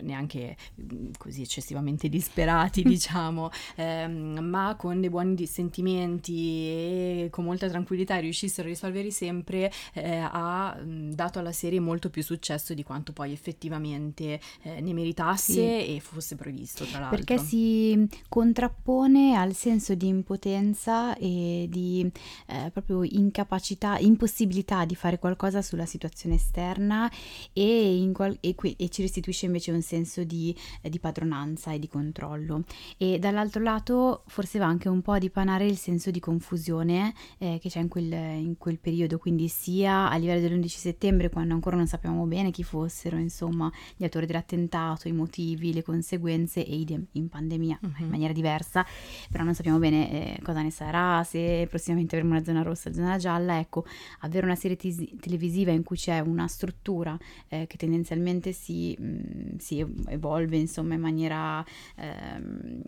neanche 0.00 0.56
mm, 0.80 1.10
così 1.18 1.42
eccessivamente 1.42 2.08
disperati, 2.08 2.82
diciamo, 2.84 3.50
ehm, 3.76 4.38
ma 4.40 4.74
con 4.76 5.00
dei 5.00 5.10
buoni 5.10 5.46
sentimenti 5.46 6.36
e 6.66 7.28
con 7.30 7.44
molta 7.44 7.68
tranquillità 7.68 8.16
riuscissero 8.16 8.66
a 8.66 8.70
risolverli 8.70 9.10
sempre, 9.10 9.70
eh, 9.94 10.18
ha 10.18 10.78
mm, 10.80 11.12
dato 11.12 11.38
alla 11.38 11.52
serie 11.52 11.80
molto 11.80 12.10
più 12.10 12.22
successo 12.22 12.74
di 12.74 12.82
quanto 12.82 13.12
poi 13.12 13.32
effettivamente 13.32 14.40
eh, 14.62 14.80
ne 14.80 14.92
meritasse 14.92 15.52
sì. 15.52 15.96
e 15.96 16.00
fosse 16.00 16.36
previsto, 16.36 16.84
tra 16.84 17.00
l'altro. 17.00 17.16
Perché 17.16 17.38
si 17.38 18.06
contrappone 18.28 19.36
al 19.36 19.54
senso 19.54 19.94
di 19.94 20.06
impotenza 20.06 21.16
e 21.16 21.66
di 21.68 22.10
eh, 22.46 22.70
proprio 22.72 23.02
incapacità, 23.04 23.98
impossibilità 23.98 24.84
di 24.84 24.94
fare 24.94 25.18
qualcosa 25.18 25.62
sulla 25.62 25.86
situazione 25.86 26.36
esterna 26.36 27.10
e, 27.52 28.10
qual- 28.12 28.36
e, 28.40 28.54
qui- 28.54 28.74
e 28.78 28.88
ci 28.88 29.02
restituisce 29.02 29.46
invece 29.46 29.70
un 29.70 29.77
un 29.78 29.82
senso 29.82 30.24
di, 30.24 30.54
eh, 30.82 30.90
di, 30.90 30.98
padronanza 30.98 31.72
e 31.72 31.78
di 31.78 31.88
controllo. 31.88 32.64
E 32.96 33.18
dall'altro 33.18 33.62
lato 33.62 34.22
forse 34.26 34.58
va 34.58 34.66
anche 34.66 34.88
un 34.88 35.02
po' 35.02 35.12
a 35.12 35.18
dipanare 35.18 35.66
il 35.66 35.76
senso 35.76 36.10
di 36.10 36.20
confusione 36.20 37.14
eh, 37.38 37.58
che 37.60 37.68
c'è 37.68 37.80
in 37.80 37.88
quel, 37.88 38.12
in 38.12 38.56
quel, 38.58 38.78
periodo, 38.78 39.18
quindi 39.18 39.48
sia 39.48 40.10
a 40.10 40.16
livello 40.16 40.40
dell'11 40.40 40.66
settembre 40.66 41.30
quando 41.30 41.54
ancora 41.54 41.76
non 41.76 41.86
sappiamo 41.86 42.24
bene 42.26 42.50
chi 42.50 42.62
fossero, 42.62 43.16
insomma, 43.16 43.70
gli 43.96 44.04
autori 44.04 44.26
dell'attentato, 44.26 45.08
i 45.08 45.12
motivi, 45.12 45.72
le 45.72 45.82
conseguenze 45.82 46.64
e 46.64 46.74
idem 46.74 47.06
in 47.12 47.28
pandemia 47.28 47.78
uh-huh. 47.80 48.04
in 48.04 48.08
maniera 48.08 48.32
diversa, 48.32 48.84
però 49.30 49.44
non 49.44 49.54
sappiamo 49.54 49.78
bene 49.78 50.36
eh, 50.36 50.42
cosa 50.42 50.62
ne 50.62 50.70
sarà, 50.70 51.24
se 51.24 51.66
prossimamente 51.68 52.16
avremo 52.16 52.34
una 52.34 52.44
zona 52.44 52.62
rossa, 52.62 52.92
zona 52.92 53.16
gialla, 53.16 53.58
ecco, 53.58 53.84
avere 54.20 54.44
una 54.44 54.54
serie 54.54 54.76
t- 54.76 55.18
televisiva 55.20 55.70
in 55.70 55.82
cui 55.82 55.96
c'è 55.96 56.20
una 56.20 56.46
struttura 56.48 57.16
eh, 57.48 57.66
che 57.66 57.76
tendenzialmente 57.76 58.52
si, 58.52 58.96
mh, 58.98 59.04
mm, 59.04 59.58
si 59.68 59.84
evolve 60.06 60.56
insomma 60.56 60.94
in 60.94 61.00
maniera, 61.00 61.64
ehm, 61.96 62.82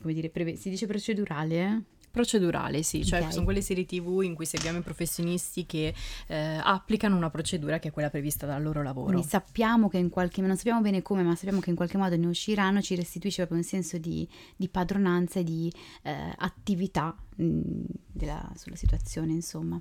come 0.00 0.12
dire, 0.12 0.28
preve- 0.28 0.56
si 0.56 0.68
dice 0.68 0.86
procedurale? 0.86 1.84
Procedurale, 2.10 2.82
sì, 2.82 3.04
cioè 3.04 3.20
okay. 3.20 3.32
sono 3.32 3.44
quelle 3.44 3.60
serie 3.60 3.84
tv 3.84 4.22
in 4.22 4.34
cui 4.34 4.46
seguiamo 4.46 4.78
i 4.78 4.82
professionisti 4.82 5.66
che 5.66 5.94
eh, 6.28 6.60
applicano 6.62 7.14
una 7.14 7.28
procedura 7.28 7.78
che 7.78 7.88
è 7.88 7.90
quella 7.90 8.08
prevista 8.08 8.46
dal 8.46 8.62
loro 8.62 8.82
lavoro. 8.82 9.08
Quindi 9.08 9.26
sappiamo 9.26 9.88
che 9.88 9.98
in 9.98 10.08
qualche 10.08 10.36
modo, 10.40 10.48
non 10.48 10.56
sappiamo 10.56 10.80
bene 10.80 11.02
come, 11.02 11.22
ma 11.22 11.34
sappiamo 11.34 11.60
che 11.60 11.70
in 11.70 11.76
qualche 11.76 11.98
modo 11.98 12.16
ne 12.16 12.26
usciranno, 12.26 12.80
ci 12.80 12.94
restituisce 12.94 13.46
proprio 13.46 13.58
un 13.58 13.64
senso 13.64 13.98
di, 13.98 14.26
di 14.56 14.68
padronanza 14.68 15.40
e 15.40 15.44
di 15.44 15.70
eh, 16.02 16.32
attività 16.36 17.14
della, 17.36 18.50
sulla 18.56 18.76
situazione, 18.76 19.32
insomma. 19.32 19.80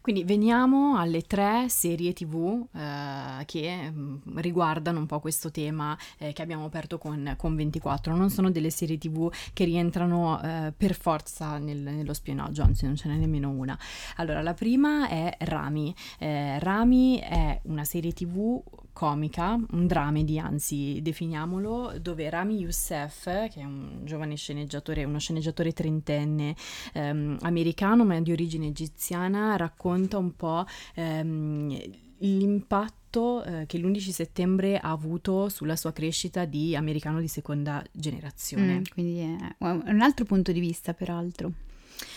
Quindi 0.00 0.24
veniamo 0.24 0.96
alle 0.96 1.22
tre 1.22 1.68
serie 1.68 2.12
tv 2.12 2.66
eh, 2.72 3.44
che 3.44 3.90
mh, 3.90 4.40
riguardano 4.40 5.00
un 5.00 5.06
po' 5.06 5.20
questo 5.20 5.50
tema 5.50 5.96
eh, 6.18 6.32
che 6.32 6.42
abbiamo 6.42 6.64
aperto 6.64 6.98
con, 6.98 7.34
con, 7.36 7.54
24. 7.56 8.14
Non 8.14 8.30
sono 8.30 8.50
delle 8.50 8.70
serie 8.70 8.98
tv 8.98 9.30
che 9.52 9.64
rientrano 9.64 10.40
eh, 10.42 10.72
per 10.76 10.94
forza 10.94 11.58
nel, 11.58 11.78
nello 11.80 12.14
spionaggio, 12.14 12.62
anzi 12.62 12.86
non 12.86 12.96
ce 12.96 13.08
n'è 13.08 13.16
nemmeno 13.16 13.50
una. 13.50 13.78
Allora, 14.16 14.40
la 14.42 14.54
prima 14.54 15.08
è 15.08 15.36
Rami. 15.40 15.94
Eh, 16.18 16.58
Rami 16.60 17.18
è 17.18 17.60
una 17.64 17.84
serie 17.84 18.12
tv 18.12 18.62
comica, 18.94 19.58
un 19.72 19.86
dramedy 19.86 20.38
anzi 20.38 21.00
definiamolo, 21.02 21.98
dove 22.00 22.30
Rami 22.30 22.60
Youssef, 22.60 23.24
che 23.50 23.60
è 23.60 23.64
un 23.64 24.00
giovane 24.04 24.36
sceneggiatore, 24.36 25.04
uno 25.04 25.18
sceneggiatore 25.18 25.72
trentenne 25.72 26.54
ehm, 26.94 27.38
americano 27.42 28.06
ma 28.06 28.18
di 28.20 28.32
origine 28.32 28.68
egiziana, 28.68 29.56
racconta 29.56 30.16
un 30.16 30.34
po' 30.34 30.64
ehm, 30.94 31.78
l'impatto 32.18 33.44
eh, 33.44 33.66
che 33.66 33.78
l'11 33.78 34.10
settembre 34.10 34.78
ha 34.78 34.90
avuto 34.90 35.48
sulla 35.48 35.76
sua 35.76 35.92
crescita 35.92 36.44
di 36.44 36.74
americano 36.74 37.20
di 37.20 37.28
seconda 37.28 37.84
generazione. 37.92 38.78
Mm, 38.78 38.82
quindi 38.92 39.18
è 39.18 39.54
un 39.58 40.00
altro 40.00 40.24
punto 40.24 40.52
di 40.52 40.60
vista, 40.60 40.94
peraltro. 40.94 41.52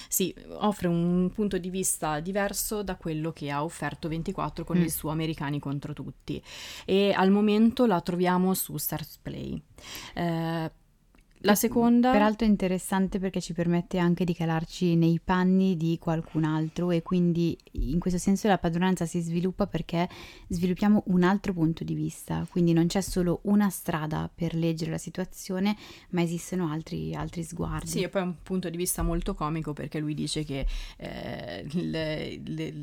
Sì, 0.07 0.33
offre 0.59 0.87
un 0.87 1.29
punto 1.33 1.57
di 1.57 1.69
vista 1.69 2.19
diverso 2.19 2.83
da 2.83 2.95
quello 2.95 3.31
che 3.31 3.49
ha 3.49 3.63
offerto 3.63 4.07
24 4.07 4.63
con 4.63 4.77
mm. 4.77 4.81
il 4.81 4.91
suo 4.91 5.09
Americani 5.09 5.59
contro 5.59 5.93
tutti 5.93 6.41
e 6.85 7.13
al 7.15 7.31
momento 7.31 7.85
la 7.85 8.01
troviamo 8.01 8.53
su 8.53 8.77
Stars 8.77 9.19
Play. 9.21 9.61
Eh, 10.13 10.71
la 11.41 11.55
seconda... 11.55 12.11
Peraltro 12.11 12.47
è 12.47 12.49
interessante 12.49 13.19
perché 13.19 13.41
ci 13.41 13.53
permette 13.53 13.97
anche 13.97 14.25
di 14.25 14.33
calarci 14.33 14.95
nei 14.95 15.19
panni 15.23 15.77
di 15.77 15.97
qualcun 15.99 16.43
altro 16.43 16.91
e 16.91 17.03
quindi 17.03 17.57
in 17.73 17.99
questo 17.99 18.19
senso 18.19 18.47
la 18.47 18.57
padronanza 18.57 19.05
si 19.05 19.19
sviluppa 19.19 19.67
perché 19.67 20.09
sviluppiamo 20.47 21.03
un 21.07 21.23
altro 21.23 21.53
punto 21.53 21.83
di 21.83 21.93
vista, 21.93 22.45
quindi 22.49 22.73
non 22.73 22.87
c'è 22.87 23.01
solo 23.01 23.41
una 23.43 23.69
strada 23.69 24.29
per 24.33 24.55
leggere 24.55 24.91
la 24.91 24.97
situazione, 24.97 25.75
ma 26.09 26.21
esistono 26.21 26.71
altri, 26.71 27.13
altri 27.13 27.43
sguardi. 27.43 27.87
Sì, 27.87 28.01
e 28.01 28.09
poi 28.09 28.21
è 28.21 28.25
un 28.25 28.35
punto 28.41 28.69
di 28.69 28.77
vista 28.77 29.03
molto 29.03 29.33
comico 29.33 29.73
perché 29.73 29.99
lui 29.99 30.13
dice 30.13 30.43
che 30.43 30.65
eh, 30.97 31.65
le, 31.71 32.41
le, 32.43 32.73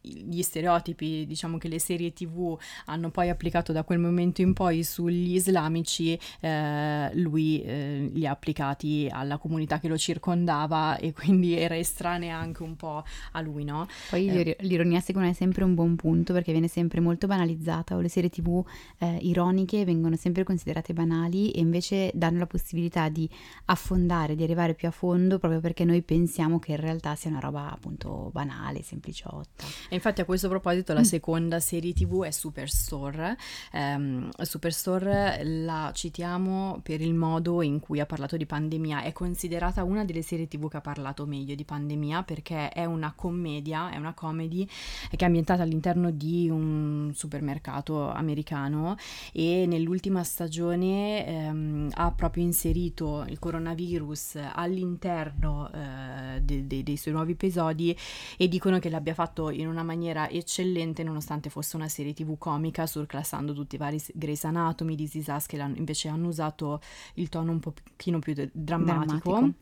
gli 0.00 0.42
stereotipi, 0.42 1.26
diciamo 1.26 1.58
che 1.58 1.68
le 1.68 1.78
serie 1.78 2.12
tv 2.12 2.56
hanno 2.86 3.10
poi 3.10 3.28
applicato 3.28 3.72
da 3.72 3.82
quel 3.82 3.98
momento 3.98 4.40
in 4.40 4.52
poi 4.52 4.84
sugli 4.84 5.34
islamici, 5.34 6.18
eh, 6.40 7.10
lui 7.14 7.62
eh, 7.62 8.03
li 8.12 8.26
ha 8.26 8.30
applicati 8.30 9.08
alla 9.10 9.38
comunità 9.38 9.78
che 9.78 9.88
lo 9.88 9.96
circondava 9.96 10.96
e 10.98 11.12
quindi 11.12 11.56
era 11.56 11.76
estranea 11.76 12.36
anche 12.36 12.62
un 12.62 12.76
po' 12.76 13.04
a 13.32 13.40
lui, 13.40 13.64
no? 13.64 13.86
Poi 14.10 14.28
eh. 14.28 14.56
l'ironia 14.60 15.00
secondo 15.00 15.28
me 15.28 15.34
è 15.34 15.36
sempre 15.36 15.64
un 15.64 15.74
buon 15.74 15.96
punto 15.96 16.32
perché 16.32 16.52
viene 16.52 16.68
sempre 16.68 17.00
molto 17.00 17.26
banalizzata 17.26 17.96
o 17.96 18.00
le 18.00 18.08
serie 18.08 18.30
tv 18.30 18.64
eh, 18.98 19.18
ironiche 19.22 19.84
vengono 19.84 20.16
sempre 20.16 20.44
considerate 20.44 20.92
banali 20.92 21.50
e 21.50 21.60
invece 21.60 22.10
danno 22.14 22.38
la 22.38 22.46
possibilità 22.46 23.08
di 23.08 23.28
affondare, 23.66 24.34
di 24.34 24.42
arrivare 24.42 24.74
più 24.74 24.88
a 24.88 24.90
fondo 24.90 25.38
proprio 25.38 25.60
perché 25.60 25.84
noi 25.84 26.02
pensiamo 26.02 26.58
che 26.58 26.72
in 26.72 26.78
realtà 26.78 27.14
sia 27.14 27.30
una 27.30 27.40
roba 27.40 27.70
appunto 27.70 28.30
banale, 28.32 28.82
sempliciotta. 28.82 29.64
E 29.88 29.94
infatti 29.94 30.20
a 30.20 30.24
questo 30.24 30.48
proposito 30.48 30.92
la 30.92 31.00
mm. 31.00 31.04
seconda 31.04 31.60
serie 31.60 31.92
tv 31.92 32.24
è 32.24 32.30
Superstore. 32.30 33.36
Um, 33.72 34.30
Superstore 34.40 35.42
la 35.44 35.90
citiamo 35.94 36.80
per 36.82 37.00
il 37.00 37.14
modo 37.14 37.62
in 37.62 37.80
cui 37.80 37.93
cui 37.94 38.02
ha 38.02 38.06
parlato 38.06 38.36
di 38.36 38.44
pandemia, 38.44 39.02
è 39.02 39.12
considerata 39.12 39.84
una 39.84 40.04
delle 40.04 40.22
serie 40.22 40.48
tv 40.48 40.68
che 40.68 40.78
ha 40.78 40.80
parlato 40.80 41.26
meglio 41.26 41.54
di 41.54 41.64
pandemia 41.64 42.24
perché 42.24 42.70
è 42.70 42.84
una 42.84 43.12
commedia, 43.14 43.90
è 43.90 43.98
una 43.98 44.14
comedy 44.14 44.66
che 44.66 45.16
è 45.16 45.24
ambientata 45.24 45.62
all'interno 45.62 46.10
di 46.10 46.48
un 46.50 47.12
supermercato 47.14 48.10
americano 48.10 48.96
e 49.32 49.66
nell'ultima 49.68 50.24
stagione 50.24 51.24
ehm, 51.24 51.90
ha 51.92 52.10
proprio 52.10 52.42
inserito 52.42 53.24
il 53.28 53.38
coronavirus 53.38 54.40
all'interno 54.52 55.70
eh, 55.72 56.40
de- 56.42 56.66
de- 56.66 56.82
dei 56.82 56.96
suoi 56.96 57.14
nuovi 57.14 57.32
episodi 57.32 57.96
e 58.36 58.48
dicono 58.48 58.80
che 58.80 58.90
l'abbia 58.90 59.14
fatto 59.14 59.50
in 59.50 59.68
una 59.68 59.84
maniera 59.84 60.28
eccellente 60.28 61.04
nonostante 61.04 61.48
fosse 61.48 61.76
una 61.76 61.88
serie 61.88 62.12
tv 62.12 62.36
comica 62.38 62.86
surclassando 62.86 63.52
tutti 63.52 63.76
i 63.76 63.78
vari 63.78 64.02
Grey's 64.14 64.44
Anatomy, 64.44 64.96
This 64.96 65.14
Is 65.14 65.26
Us 65.28 65.46
che 65.46 65.56
invece 65.56 66.08
hanno 66.08 66.26
usato 66.26 66.80
il 67.14 67.28
tono 67.28 67.52
un 67.52 67.60
pochino 67.60 67.72
più 67.74 67.83
drammatico. 67.96 68.50
drammatico. 68.54 69.54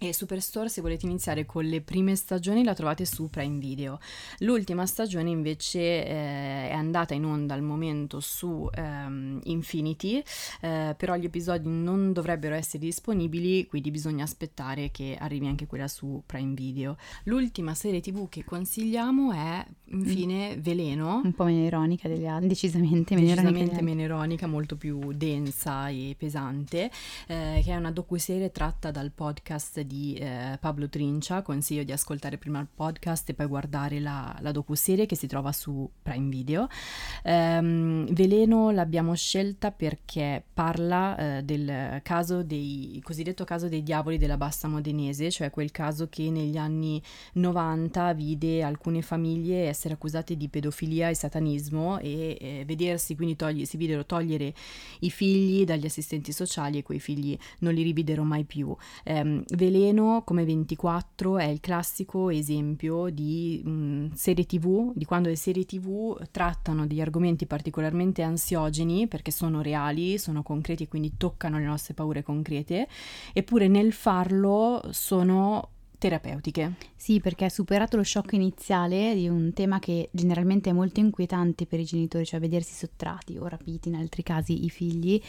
E 0.00 0.14
Superstore, 0.14 0.68
se 0.68 0.80
volete 0.80 1.06
iniziare 1.06 1.44
con 1.44 1.64
le 1.64 1.80
prime 1.80 2.14
stagioni, 2.14 2.62
la 2.62 2.72
trovate 2.72 3.04
su 3.04 3.28
Prime 3.28 3.58
Video. 3.58 3.98
L'ultima 4.38 4.86
stagione 4.86 5.30
invece 5.30 5.80
eh, 5.80 6.68
è 6.68 6.72
andata 6.72 7.14
in 7.14 7.24
onda 7.24 7.54
al 7.54 7.62
momento 7.62 8.20
su 8.20 8.70
ehm, 8.72 9.40
Infinity, 9.42 10.22
eh, 10.60 10.94
però 10.96 11.16
gli 11.16 11.24
episodi 11.24 11.68
non 11.68 12.12
dovrebbero 12.12 12.54
essere 12.54 12.84
disponibili, 12.84 13.66
quindi 13.66 13.90
bisogna 13.90 14.22
aspettare 14.22 14.92
che 14.92 15.16
arrivi 15.18 15.48
anche 15.48 15.66
quella 15.66 15.88
su 15.88 16.22
Prime 16.24 16.54
Video. 16.54 16.96
L'ultima 17.24 17.74
serie 17.74 18.00
TV 18.00 18.28
che 18.28 18.44
consigliamo 18.44 19.32
è 19.32 19.66
infine 19.86 20.56
mm. 20.56 20.60
Veleno. 20.60 21.20
Un 21.24 21.32
po' 21.32 21.42
meno 21.42 21.64
ironica 21.64 22.06
degli 22.06 22.26
altri, 22.26 22.46
decisamente 22.46 23.16
meno 23.16 23.26
decisamente 23.26 23.62
ironica. 23.62 23.82
meno 23.82 24.02
ironica, 24.02 24.46
molto 24.46 24.76
più 24.76 25.12
densa 25.12 25.88
e 25.88 26.14
pesante, 26.16 26.88
eh, 27.26 27.60
che 27.64 27.72
è 27.72 27.76
una 27.76 27.90
docuserie 27.90 28.52
tratta 28.52 28.92
dal 28.92 29.10
podcast 29.10 29.86
di 29.88 30.14
eh, 30.14 30.56
Pablo 30.60 30.88
Trincia, 30.88 31.42
consiglio 31.42 31.82
di 31.82 31.90
ascoltare 31.90 32.38
prima 32.38 32.60
il 32.60 32.68
podcast 32.72 33.30
e 33.30 33.34
poi 33.34 33.46
guardare 33.46 33.98
la, 33.98 34.36
la 34.40 34.52
docuserie 34.52 35.06
che 35.06 35.16
si 35.16 35.26
trova 35.26 35.50
su 35.50 35.90
Prime 36.00 36.28
Video. 36.28 36.68
Um, 37.24 38.06
Veleno 38.12 38.70
l'abbiamo 38.70 39.14
scelta 39.16 39.72
perché 39.72 40.44
parla 40.52 41.38
eh, 41.38 41.42
del 41.42 42.00
caso 42.02 42.44
dei, 42.44 43.00
cosiddetto 43.02 43.44
caso 43.44 43.68
dei 43.68 43.82
diavoli 43.82 44.18
della 44.18 44.36
bassa 44.36 44.68
modenese, 44.68 45.30
cioè 45.30 45.50
quel 45.50 45.70
caso 45.72 46.08
che 46.08 46.30
negli 46.30 46.58
anni 46.58 47.02
90 47.32 48.12
vide 48.12 48.62
alcune 48.62 49.00
famiglie 49.00 49.66
essere 49.66 49.94
accusate 49.94 50.36
di 50.36 50.48
pedofilia 50.48 51.08
e 51.08 51.14
satanismo 51.14 51.98
e 51.98 52.36
eh, 52.38 52.64
vedersi, 52.66 53.16
quindi 53.16 53.34
togli, 53.34 53.64
si 53.64 53.78
videro 53.78 54.04
togliere 54.04 54.52
i 55.00 55.10
figli 55.10 55.64
dagli 55.64 55.86
assistenti 55.86 56.30
sociali 56.32 56.76
e 56.76 56.82
quei 56.82 57.00
figli 57.00 57.36
non 57.60 57.72
li 57.72 57.82
rividero 57.82 58.22
mai 58.22 58.44
più. 58.44 58.76
Um, 59.06 59.42
Veleno, 59.48 59.77
come 60.24 60.44
24, 60.44 61.38
è 61.38 61.44
il 61.44 61.60
classico 61.60 62.30
esempio 62.30 63.08
di 63.10 63.62
um, 63.64 64.10
serie 64.12 64.44
tv, 64.44 64.92
di 64.94 65.04
quando 65.04 65.28
le 65.28 65.36
serie 65.36 65.64
tv 65.64 66.18
trattano 66.30 66.86
degli 66.86 67.00
argomenti 67.00 67.46
particolarmente 67.46 68.22
ansiogeni 68.22 69.06
perché 69.06 69.30
sono 69.30 69.62
reali, 69.62 70.18
sono 70.18 70.42
concreti 70.42 70.82
e 70.84 70.88
quindi 70.88 71.14
toccano 71.16 71.58
le 71.58 71.64
nostre 71.64 71.94
paure 71.94 72.22
concrete, 72.22 72.88
eppure 73.32 73.68
nel 73.68 73.92
farlo 73.92 74.82
sono 74.90 75.70
terapeutiche. 75.98 76.74
Sì, 76.96 77.20
perché 77.20 77.50
superato 77.50 77.96
lo 77.96 78.04
shock 78.04 78.32
iniziale 78.32 79.14
di 79.14 79.28
un 79.28 79.52
tema 79.52 79.78
che 79.78 80.08
generalmente 80.12 80.70
è 80.70 80.72
molto 80.72 81.00
inquietante 81.00 81.66
per 81.66 81.80
i 81.80 81.84
genitori, 81.84 82.24
cioè 82.24 82.40
vedersi 82.40 82.74
sottratti 82.74 83.36
o 83.36 83.46
rapiti 83.46 83.88
in 83.88 83.96
altri 83.96 84.22
casi 84.22 84.64
i 84.64 84.70
figli, 84.70 85.20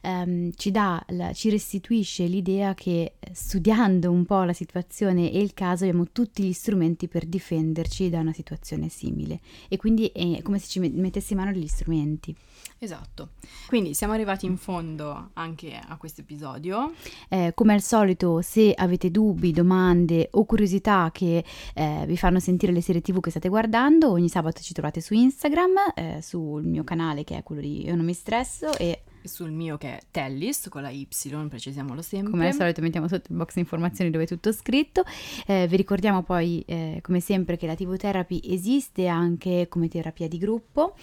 ehm, 0.00 0.52
ci, 0.54 0.70
dà, 0.70 1.04
la, 1.08 1.32
ci 1.32 1.50
restituisce 1.50 2.26
l'idea 2.26 2.74
che 2.74 3.14
eh, 3.18 3.30
studiando 3.32 4.10
un 4.10 4.24
po' 4.24 4.44
la 4.44 4.52
situazione 4.52 5.30
e 5.30 5.40
il 5.40 5.54
caso 5.54 5.84
abbiamo 5.84 6.06
tutti 6.12 6.44
gli 6.44 6.52
strumenti 6.52 7.08
per 7.08 7.26
difenderci 7.26 8.08
da 8.08 8.20
una 8.20 8.32
situazione 8.32 8.88
simile 8.88 9.40
e 9.68 9.76
quindi 9.76 10.06
è 10.06 10.40
come 10.42 10.58
se 10.58 10.68
ci 10.68 10.78
mettessimo 10.78 11.40
in 11.40 11.46
mano 11.46 11.58
degli 11.58 11.68
strumenti. 11.68 12.34
Esatto. 12.82 13.34
Quindi 13.68 13.94
siamo 13.94 14.12
arrivati 14.12 14.44
in 14.44 14.56
fondo 14.56 15.30
anche 15.34 15.80
a 15.80 15.96
questo 15.96 16.22
episodio. 16.22 16.92
Eh, 17.28 17.52
come 17.54 17.74
al 17.74 17.80
solito, 17.80 18.42
se 18.42 18.72
avete 18.74 19.12
dubbi, 19.12 19.52
domande 19.52 20.26
o 20.32 20.44
curiosità 20.44 21.10
che 21.12 21.44
eh, 21.74 22.04
vi 22.08 22.16
fanno 22.16 22.40
sentire 22.40 22.72
le 22.72 22.80
serie 22.80 23.00
TV 23.00 23.20
che 23.20 23.30
state 23.30 23.48
guardando, 23.48 24.10
ogni 24.10 24.28
sabato 24.28 24.62
ci 24.62 24.72
trovate 24.72 25.00
su 25.00 25.14
Instagram, 25.14 25.92
eh, 25.94 26.18
sul 26.22 26.64
mio 26.64 26.82
canale 26.82 27.22
che 27.22 27.36
è 27.36 27.44
quello 27.44 27.60
di 27.60 27.84
Io 27.84 27.94
non 27.94 28.04
mi 28.04 28.14
stresso 28.14 28.76
e 28.76 29.02
sul 29.28 29.50
mio 29.50 29.76
che 29.78 29.98
è 29.98 30.00
Tellis 30.10 30.68
con 30.68 30.82
la 30.82 30.90
Y, 30.90 31.06
precisiamolo 31.48 32.02
sempre. 32.02 32.30
Come 32.30 32.48
al 32.48 32.54
solito 32.54 32.80
mettiamo 32.80 33.08
sotto 33.08 33.30
il 33.30 33.36
box 33.36 33.56
informazioni 33.56 34.10
dove 34.10 34.24
è 34.24 34.26
tutto 34.26 34.52
scritto. 34.52 35.04
Eh, 35.46 35.66
vi 35.66 35.76
ricordiamo 35.76 36.22
poi, 36.22 36.62
eh, 36.66 36.98
come 37.02 37.20
sempre, 37.20 37.56
che 37.56 37.66
la 37.66 37.74
TV 37.74 37.96
Therapy 37.96 38.40
esiste 38.44 39.06
anche 39.06 39.66
come 39.68 39.88
terapia 39.88 40.28
di 40.28 40.38
gruppo 40.38 40.94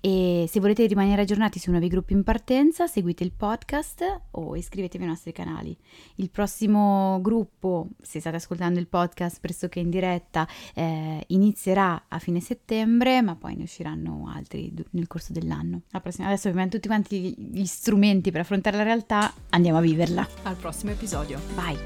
e 0.00 0.46
se 0.48 0.60
volete 0.60 0.86
rimanere 0.86 1.22
aggiornati 1.22 1.58
su 1.58 1.70
nuovi 1.70 1.88
gruppi 1.88 2.12
in 2.12 2.24
partenza, 2.24 2.86
seguite 2.86 3.24
il 3.24 3.32
podcast 3.32 4.20
o 4.32 4.56
iscrivetevi 4.56 5.04
ai 5.04 5.10
nostri 5.10 5.32
canali. 5.32 5.76
Il 6.16 6.30
prossimo 6.30 7.20
gruppo, 7.20 7.88
se 8.00 8.20
state 8.20 8.36
ascoltando 8.36 8.78
il 8.78 8.88
podcast 8.88 9.40
pressoché 9.40 9.80
in 9.80 9.90
diretta, 9.90 10.46
eh, 10.74 11.24
inizierà 11.28 12.04
a 12.08 12.18
fine 12.18 12.40
settembre, 12.40 13.22
ma 13.22 13.36
poi 13.36 13.56
ne 13.56 13.64
usciranno 13.64 14.30
altri 14.34 14.72
nel 14.90 15.06
corso 15.06 15.32
dell'anno. 15.32 15.82
Adesso 15.92 16.48
abbiamo 16.48 16.68
tutti 16.68 16.88
quanti 16.88 17.34
gli 17.36 17.61
gli 17.62 17.66
strumenti 17.66 18.30
per 18.32 18.40
affrontare 18.40 18.76
la 18.76 18.82
realtà, 18.82 19.32
andiamo 19.50 19.78
a 19.78 19.80
viverla. 19.80 20.26
Al 20.42 20.56
prossimo 20.56 20.90
episodio. 20.90 21.40
Vai. 21.54 21.78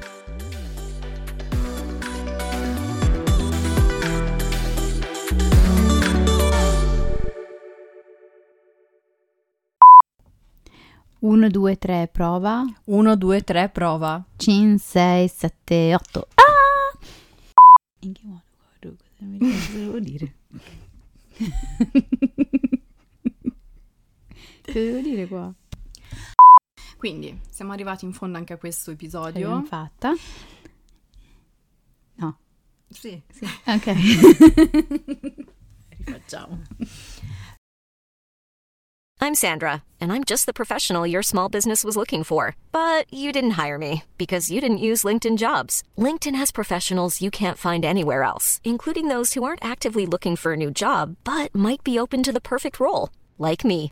Uno, 11.19 11.49
due, 11.49 11.77
tre, 11.77 12.09
prova. 12.11 12.63
Uno, 12.85 13.15
due, 13.15 13.41
tre, 13.41 13.69
prova. 13.69 14.23
Cin, 14.35 14.77
sei, 14.77 15.27
sette, 15.27 15.93
otto. 15.95 16.27
Ah! 16.35 16.97
In 17.99 18.13
che 18.13 18.21
modo? 18.23 18.41
Cosa 18.79 19.77
devo 19.77 19.99
dire? 19.99 20.33
che 24.61 24.73
devo 24.73 24.99
dire 25.01 25.27
qua? 25.27 25.53
Quindi 26.97 27.39
siamo 27.49 27.73
arrivati 27.73 28.05
in 28.05 28.13
fondo 28.13 28.37
anche 28.37 28.53
a 28.53 28.57
questo 28.57 28.91
episodio. 28.91 29.47
L'abbiamo 29.49 29.63
fatta. 29.63 30.13
No. 32.15 32.37
Sì. 32.89 33.21
sì. 33.31 33.45
Ok. 33.65 33.85
Rifacciamo. 35.97 36.63
I'm 39.19 39.33
Sandra, 39.33 39.83
and 39.99 40.13
I'm 40.13 40.23
just 40.23 40.45
the 40.45 40.53
professional 40.53 41.07
your 41.07 41.23
small 41.23 41.49
business 41.49 41.83
was 41.83 41.97
looking 41.97 42.23
for. 42.23 42.55
But 42.71 43.11
you 43.11 43.31
didn't 43.31 43.57
hire 43.57 43.77
me 43.77 44.03
because 44.17 44.51
you 44.51 44.61
didn't 44.61 44.77
use 44.77 45.03
LinkedIn 45.03 45.37
jobs. 45.37 45.83
LinkedIn 45.97 46.35
has 46.35 46.51
professionals 46.51 47.21
you 47.21 47.31
can't 47.31 47.57
find 47.57 47.83
anywhere 47.83 48.23
else, 48.23 48.61
including 48.63 49.07
those 49.07 49.33
who 49.33 49.43
aren't 49.43 49.65
actively 49.65 50.05
looking 50.05 50.35
for 50.35 50.53
a 50.53 50.57
new 50.57 50.71
job 50.71 51.15
but 51.23 51.53
might 51.53 51.83
be 51.83 51.99
open 51.99 52.23
to 52.23 52.31
the 52.31 52.41
perfect 52.41 52.79
role, 52.79 53.09
like 53.37 53.65
me. 53.65 53.91